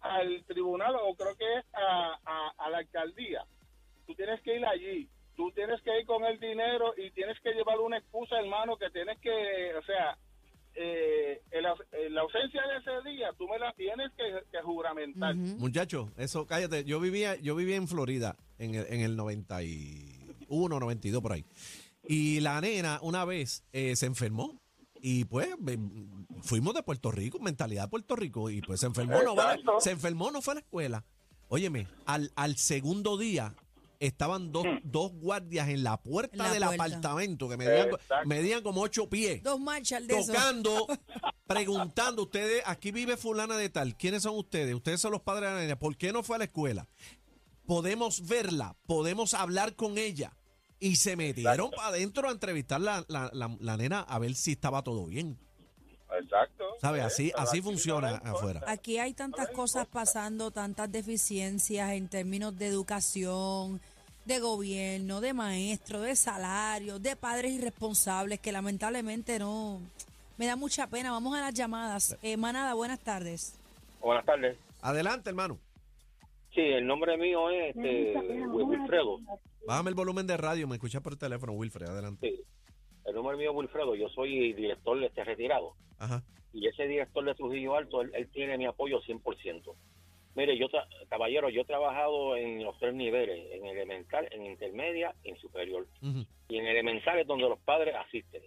al 0.00 0.44
tribunal 0.44 0.94
o 1.00 1.14
creo 1.14 1.34
que 1.36 1.58
es 1.58 1.64
a, 1.72 2.18
a, 2.24 2.52
a 2.58 2.70
la 2.70 2.78
alcaldía, 2.78 3.44
tú 4.06 4.14
tienes 4.14 4.40
que 4.42 4.56
ir 4.56 4.66
allí, 4.66 5.08
tú 5.36 5.50
tienes 5.52 5.80
que 5.82 5.98
ir 6.00 6.06
con 6.06 6.24
el 6.24 6.38
dinero 6.40 6.92
y 6.96 7.10
tienes 7.12 7.38
que 7.40 7.52
llevar 7.52 7.78
una 7.80 7.98
excusa, 7.98 8.38
hermano, 8.38 8.76
que 8.76 8.90
tienes 8.90 9.18
que, 9.20 9.74
o 9.78 9.82
sea, 9.84 10.16
eh, 10.76 11.40
el 11.52 11.64
au- 11.66 11.84
eh, 11.92 12.10
la 12.10 12.22
ausencia 12.22 12.60
de 12.66 12.78
ese 12.78 13.08
día, 13.10 13.28
tú 13.38 13.46
me 13.48 13.58
la 13.58 13.72
tienes 13.74 14.10
que, 14.16 14.24
que 14.50 14.60
juramentar. 14.62 15.34
Ujú. 15.36 15.56
Muchacho, 15.58 16.12
eso, 16.16 16.46
cállate. 16.46 16.84
Yo 16.84 16.98
vivía, 17.00 17.36
yo 17.36 17.54
vivía 17.54 17.76
en 17.76 17.86
Florida 17.88 18.36
en 18.58 18.74
el, 18.74 18.86
en 18.88 19.00
el 19.00 19.16
91, 19.16 20.80
92 20.80 21.22
por 21.22 21.32
ahí. 21.32 21.44
Y 22.06 22.40
la 22.40 22.60
nena 22.60 22.98
una 23.02 23.24
vez 23.24 23.64
eh, 23.72 23.96
se 23.96 24.06
enfermó. 24.06 24.60
Y 25.06 25.26
pues 25.26 25.48
fuimos 26.42 26.72
de 26.74 26.82
Puerto 26.82 27.10
Rico, 27.10 27.38
mentalidad 27.38 27.84
de 27.84 27.88
Puerto 27.88 28.16
Rico. 28.16 28.48
Y 28.50 28.62
pues 28.62 28.80
se 28.80 28.86
enfermó, 28.86 29.22
no 29.22 29.34
se 29.80 29.90
enfermó, 29.90 30.30
no 30.30 30.40
fue 30.40 30.52
a 30.52 30.54
la 30.54 30.60
escuela. 30.60 31.04
Óyeme, 31.48 31.86
al, 32.06 32.32
al 32.36 32.56
segundo 32.56 33.18
día 33.18 33.54
estaban 34.06 34.52
dos, 34.52 34.66
dos 34.82 35.12
guardias 35.12 35.68
en 35.68 35.82
la 35.84 35.96
puerta 36.00 36.36
la 36.36 36.50
del 36.52 36.62
puerta. 36.64 36.84
apartamento 36.84 37.48
que 37.48 37.56
medían, 37.56 37.88
medían 38.26 38.62
como 38.62 38.82
ocho 38.82 39.08
pies 39.08 39.42
Dos 39.42 39.60
marchas 39.60 40.06
de 40.06 40.14
tocando, 40.14 40.86
preguntando, 41.46 42.22
ustedes, 42.22 42.62
aquí 42.66 42.90
vive 42.92 43.16
fulana 43.16 43.56
de 43.56 43.68
tal, 43.68 43.96
¿quiénes 43.96 44.22
son 44.22 44.36
ustedes? 44.36 44.74
Ustedes 44.74 45.00
son 45.00 45.12
los 45.12 45.22
padres 45.22 45.50
de 45.50 45.54
la 45.56 45.60
nena, 45.62 45.78
¿por 45.78 45.96
qué 45.96 46.12
no 46.12 46.22
fue 46.22 46.36
a 46.36 46.38
la 46.38 46.44
escuela? 46.44 46.88
Podemos 47.66 48.26
verla, 48.26 48.76
podemos 48.86 49.34
hablar 49.34 49.74
con 49.74 49.98
ella. 49.98 50.36
Y 50.80 50.96
se 50.96 51.16
metieron 51.16 51.70
para 51.70 51.88
adentro 51.88 52.28
a 52.28 52.32
entrevistar 52.32 52.80
la, 52.80 53.04
la, 53.08 53.30
la, 53.32 53.56
la 53.58 53.76
nena 53.78 54.00
a 54.00 54.18
ver 54.18 54.34
si 54.34 54.52
estaba 54.52 54.82
todo 54.82 55.06
bien. 55.06 55.38
Exacto. 56.20 56.64
¿Sabes? 56.80 57.02
Así, 57.04 57.32
así 57.36 57.62
funciona 57.62 58.16
afuera. 58.16 58.62
Aquí 58.66 58.98
hay 58.98 59.14
tantas 59.14 59.48
cosas 59.50 59.86
pasando, 59.86 60.50
tantas 60.50 60.92
deficiencias 60.92 61.92
en 61.92 62.08
términos 62.08 62.56
de 62.56 62.66
educación, 62.66 63.80
de 64.24 64.38
gobierno, 64.40 65.20
de 65.20 65.32
maestros, 65.34 66.02
de 66.02 66.16
salarios, 66.16 67.02
de 67.02 67.16
padres 67.16 67.52
irresponsables 67.52 68.40
que 68.40 68.52
lamentablemente 68.52 69.38
no... 69.38 69.80
Me 70.36 70.46
da 70.46 70.56
mucha 70.56 70.88
pena. 70.88 71.12
Vamos 71.12 71.36
a 71.36 71.40
las 71.40 71.54
llamadas. 71.54 72.16
Eh, 72.22 72.36
Manada, 72.36 72.74
buenas 72.74 72.98
tardes. 72.98 73.54
Buenas 74.00 74.24
tardes. 74.24 74.56
Adelante, 74.82 75.30
hermano. 75.30 75.58
Sí, 76.52 76.60
el 76.60 76.86
nombre 76.86 77.16
mío 77.16 77.50
es 77.50 77.74
este, 77.76 78.14
Wil- 78.16 78.64
Wilfredo. 78.68 79.20
Bájame 79.66 79.90
el 79.90 79.94
volumen 79.94 80.26
de 80.26 80.36
radio, 80.36 80.66
me 80.68 80.74
escuchas 80.76 81.02
por 81.02 81.16
teléfono, 81.16 81.52
Wilfred, 81.52 81.86
adelante. 81.88 82.28
Sí. 82.30 82.40
El 83.04 83.14
nombre 83.14 83.36
mío 83.36 83.50
es 83.52 83.56
Wilfredo. 83.56 83.94
Yo 83.94 84.08
soy 84.08 84.52
director 84.54 84.98
de 84.98 85.06
este 85.06 85.22
retirado. 85.24 85.74
Ajá. 85.98 86.22
Y 86.52 86.66
ese 86.66 86.84
director 86.88 87.24
de 87.24 87.34
Trujillo 87.34 87.76
Alto, 87.76 88.02
él, 88.02 88.10
él 88.14 88.28
tiene 88.32 88.58
mi 88.58 88.66
apoyo 88.66 89.00
100%. 89.02 89.62
Mire, 90.34 90.56
yo, 90.58 90.68
tra- 90.68 90.86
caballero, 91.08 91.48
yo 91.48 91.62
he 91.62 91.64
trabajado 91.64 92.36
en 92.36 92.64
los 92.64 92.76
tres 92.78 92.92
niveles, 92.94 93.52
en 93.52 93.66
elemental, 93.66 94.28
en 94.32 94.44
intermedia 94.46 95.14
y 95.22 95.30
en 95.30 95.36
superior. 95.36 95.86
Y 96.48 96.58
en 96.58 96.66
elemental 96.66 97.18
es 97.18 97.26
donde 97.26 97.48
los 97.48 97.58
padres 97.60 97.94
asisten. 97.94 98.42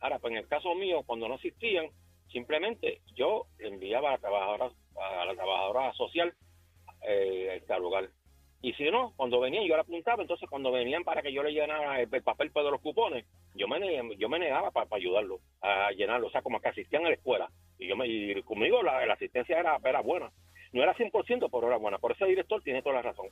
Ahora, 0.00 0.18
pues 0.18 0.32
en 0.32 0.38
el 0.38 0.48
caso 0.48 0.74
mío, 0.74 1.02
cuando 1.06 1.28
no 1.28 1.34
asistían, 1.34 1.86
simplemente 2.30 3.02
yo 3.14 3.46
le 3.58 3.68
enviaba 3.68 4.08
a 4.08 4.12
la 4.12 4.18
trabajadora, 4.18 4.70
a 4.96 5.24
la 5.24 5.34
trabajadora 5.34 5.92
social 5.94 6.34
eh, 7.06 7.62
el 7.68 7.82
lugar. 7.82 8.08
Y 8.64 8.72
si 8.74 8.84
no, 8.90 9.12
cuando 9.16 9.40
venían, 9.40 9.64
yo 9.64 9.74
la 9.74 9.82
apuntaba, 9.82 10.22
entonces 10.22 10.48
cuando 10.48 10.70
venían 10.70 11.02
para 11.02 11.20
que 11.20 11.32
yo 11.32 11.42
le 11.42 11.52
llenara 11.52 12.00
el, 12.00 12.08
el 12.12 12.22
papel 12.22 12.52
pues, 12.52 12.64
de 12.64 12.70
los 12.70 12.80
cupones, 12.80 13.26
yo 13.56 13.66
me, 13.66 14.16
yo 14.16 14.28
me 14.28 14.38
negaba 14.38 14.70
para, 14.70 14.86
ayudarlo 14.92 15.40
a 15.60 15.90
llenarlo, 15.92 16.28
o 16.28 16.30
sea, 16.30 16.42
como 16.42 16.60
que 16.60 16.68
asistían 16.68 17.04
a 17.04 17.08
la 17.08 17.14
escuela. 17.16 17.50
Y 17.78 17.88
yo 17.88 17.96
me 17.96 18.06
y 18.06 18.40
conmigo 18.42 18.82
la, 18.82 19.04
la 19.04 19.14
asistencia 19.14 19.58
era, 19.58 19.78
era 19.84 20.00
buena. 20.00 20.30
No 20.72 20.82
era 20.82 20.94
100%, 20.94 21.48
pero 21.50 21.66
era 21.66 21.76
buena. 21.76 21.98
Por 21.98 22.12
ese 22.12 22.24
director 22.26 22.62
tiene 22.62 22.82
toda 22.82 22.96
la 22.96 23.02
razón. 23.02 23.26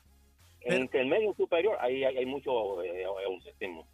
En 0.62 0.68
Pero- 0.68 0.82
intermedio 0.82 1.30
y 1.32 1.34
superior, 1.36 1.76
ahí 1.80 2.04
hay, 2.04 2.18
hay 2.18 2.26
mucho 2.26 2.82
eh. 2.82 3.06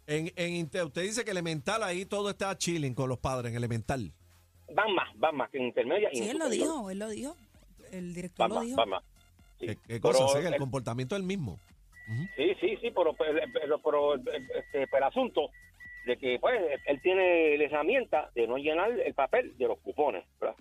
En, 0.07 0.31
en 0.35 0.53
Inter- 0.55 0.83
usted 0.85 1.01
dice 1.03 1.23
que 1.23 1.31
elemental 1.31 1.81
ahí 1.83 2.05
todo 2.05 2.29
está 2.29 2.57
chilling 2.57 2.93
con 2.93 3.07
los 3.09 3.19
padres, 3.19 3.51
en 3.51 3.57
elemental. 3.57 4.11
Van 4.73 4.93
más, 4.93 5.09
van 5.17 5.35
más 5.37 5.49
que 5.49 5.57
en 5.59 5.65
intermedia 5.65 6.09
y 6.11 6.17
Sí, 6.17 6.23
en 6.23 6.29
él 6.31 6.37
lo 6.39 6.49
dijo, 6.49 6.89
él 6.89 6.99
lo 6.99 7.09
dijo. 7.09 7.35
El 7.91 8.13
director 8.13 8.39
Van 8.43 8.49
lo 8.49 8.55
más, 8.55 8.65
dijo. 8.65 8.77
van 8.77 8.89
más. 8.89 9.03
Sí. 9.59 9.67
¿Qué, 9.67 9.77
qué 9.87 9.99
cosa? 10.01 10.39
El 10.39 10.45
el- 10.53 10.59
comportamiento 10.59 11.15
es 11.15 11.21
el 11.21 11.27
mismo. 11.27 11.57
Sí, 12.35 12.53
sí, 12.61 12.77
sí, 12.81 12.91
pero, 12.95 13.13
pero, 13.13 13.39
pero- 13.53 13.79
pero, 13.81 14.15
este, 14.15 14.87
pero 14.87 14.97
el 14.97 15.03
asunto 15.03 15.49
de 16.05 16.17
que 16.17 16.37
pues 16.39 16.53
él 16.85 17.01
tiene 17.01 17.57
la 17.57 17.63
herramienta 17.65 18.29
de 18.33 18.47
no 18.47 18.57
llenar 18.57 18.91
el 18.91 19.13
papel 19.13 19.57
de 19.57 19.67
los 19.67 19.77
cupones, 19.79 20.25
¿verdad? 20.39 20.55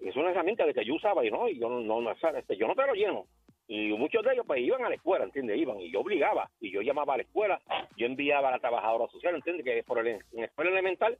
Es 0.00 0.14
una 0.16 0.30
herramienta 0.30 0.66
de 0.66 0.74
que 0.74 0.84
yo 0.84 0.94
usaba 0.94 1.24
y 1.24 1.30
no, 1.30 1.48
y 1.48 1.58
yo 1.58 1.68
no, 1.68 1.80
no, 2.00 2.10
este, 2.10 2.56
yo 2.56 2.66
no 2.66 2.74
te 2.74 2.86
lo 2.86 2.94
lleno. 2.94 3.26
Y 3.66 3.88
muchos 3.92 4.22
de 4.22 4.32
ellos 4.34 4.44
pues 4.46 4.60
iban 4.60 4.84
a 4.84 4.88
la 4.90 4.94
escuela, 4.94 5.24
¿entiendes? 5.24 5.56
Iban 5.58 5.80
y 5.80 5.90
yo 5.90 6.00
obligaba, 6.00 6.50
y 6.60 6.70
yo 6.70 6.82
llamaba 6.82 7.14
a 7.14 7.16
la 7.16 7.22
escuela, 7.22 7.60
yo 7.96 8.04
enviaba 8.06 8.48
a 8.48 8.52
la 8.52 8.58
trabajadora 8.58 9.10
social, 9.10 9.34
¿entiendes? 9.34 9.64
Que 9.64 9.82
por 9.82 9.98
el, 10.00 10.06
en 10.08 10.20
la 10.32 10.44
escuela 10.46 10.70
elemental 10.70 11.18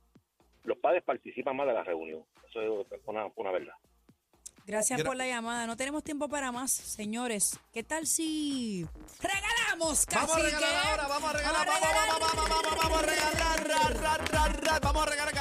los 0.65 0.77
padres 0.79 1.03
participan 1.03 1.57
más 1.57 1.67
de 1.67 1.73
la 1.73 1.85
reunión. 1.85 2.23
Eso 2.51 2.83
es 2.83 3.01
una, 3.07 3.27
una 3.37 3.51
verdad. 3.51 3.75
Gracias 4.67 4.99
Gra- 5.01 5.07
por 5.07 5.17
la 5.17 5.27
llamada. 5.27 5.67
No 5.67 5.77
tenemos 5.77 6.03
tiempo 6.05 6.29
para 6.29 6.51
más, 6.53 6.73
señores. 6.73 7.59
¿Qué 7.73 7.83
tal 7.83 8.07
si 8.07 8.87
regalamos, 9.23 10.07
Vamos 10.15 10.37
a 10.37 10.43
regalar 10.43 10.87
ahora, 10.87 11.07
vamos 11.09 11.31
a 11.31 11.37
regalar, 11.37 11.67
Vamos 11.67 11.83
a 11.83 11.87
vamos, 11.87 12.21
vamos, 12.21 12.21
vamos, 12.21 12.51
vamos, 12.51 12.65
vamos, 12.65 12.83
vamos 12.83 12.99
a 12.99 13.07
regalar, 13.07 13.69
ra, 13.69 13.89
ra, 14.01 14.17
ra, 14.19 14.49
ra, 14.53 14.79
vamos 14.81 15.07
a 15.07 15.11
regalar 15.11 15.35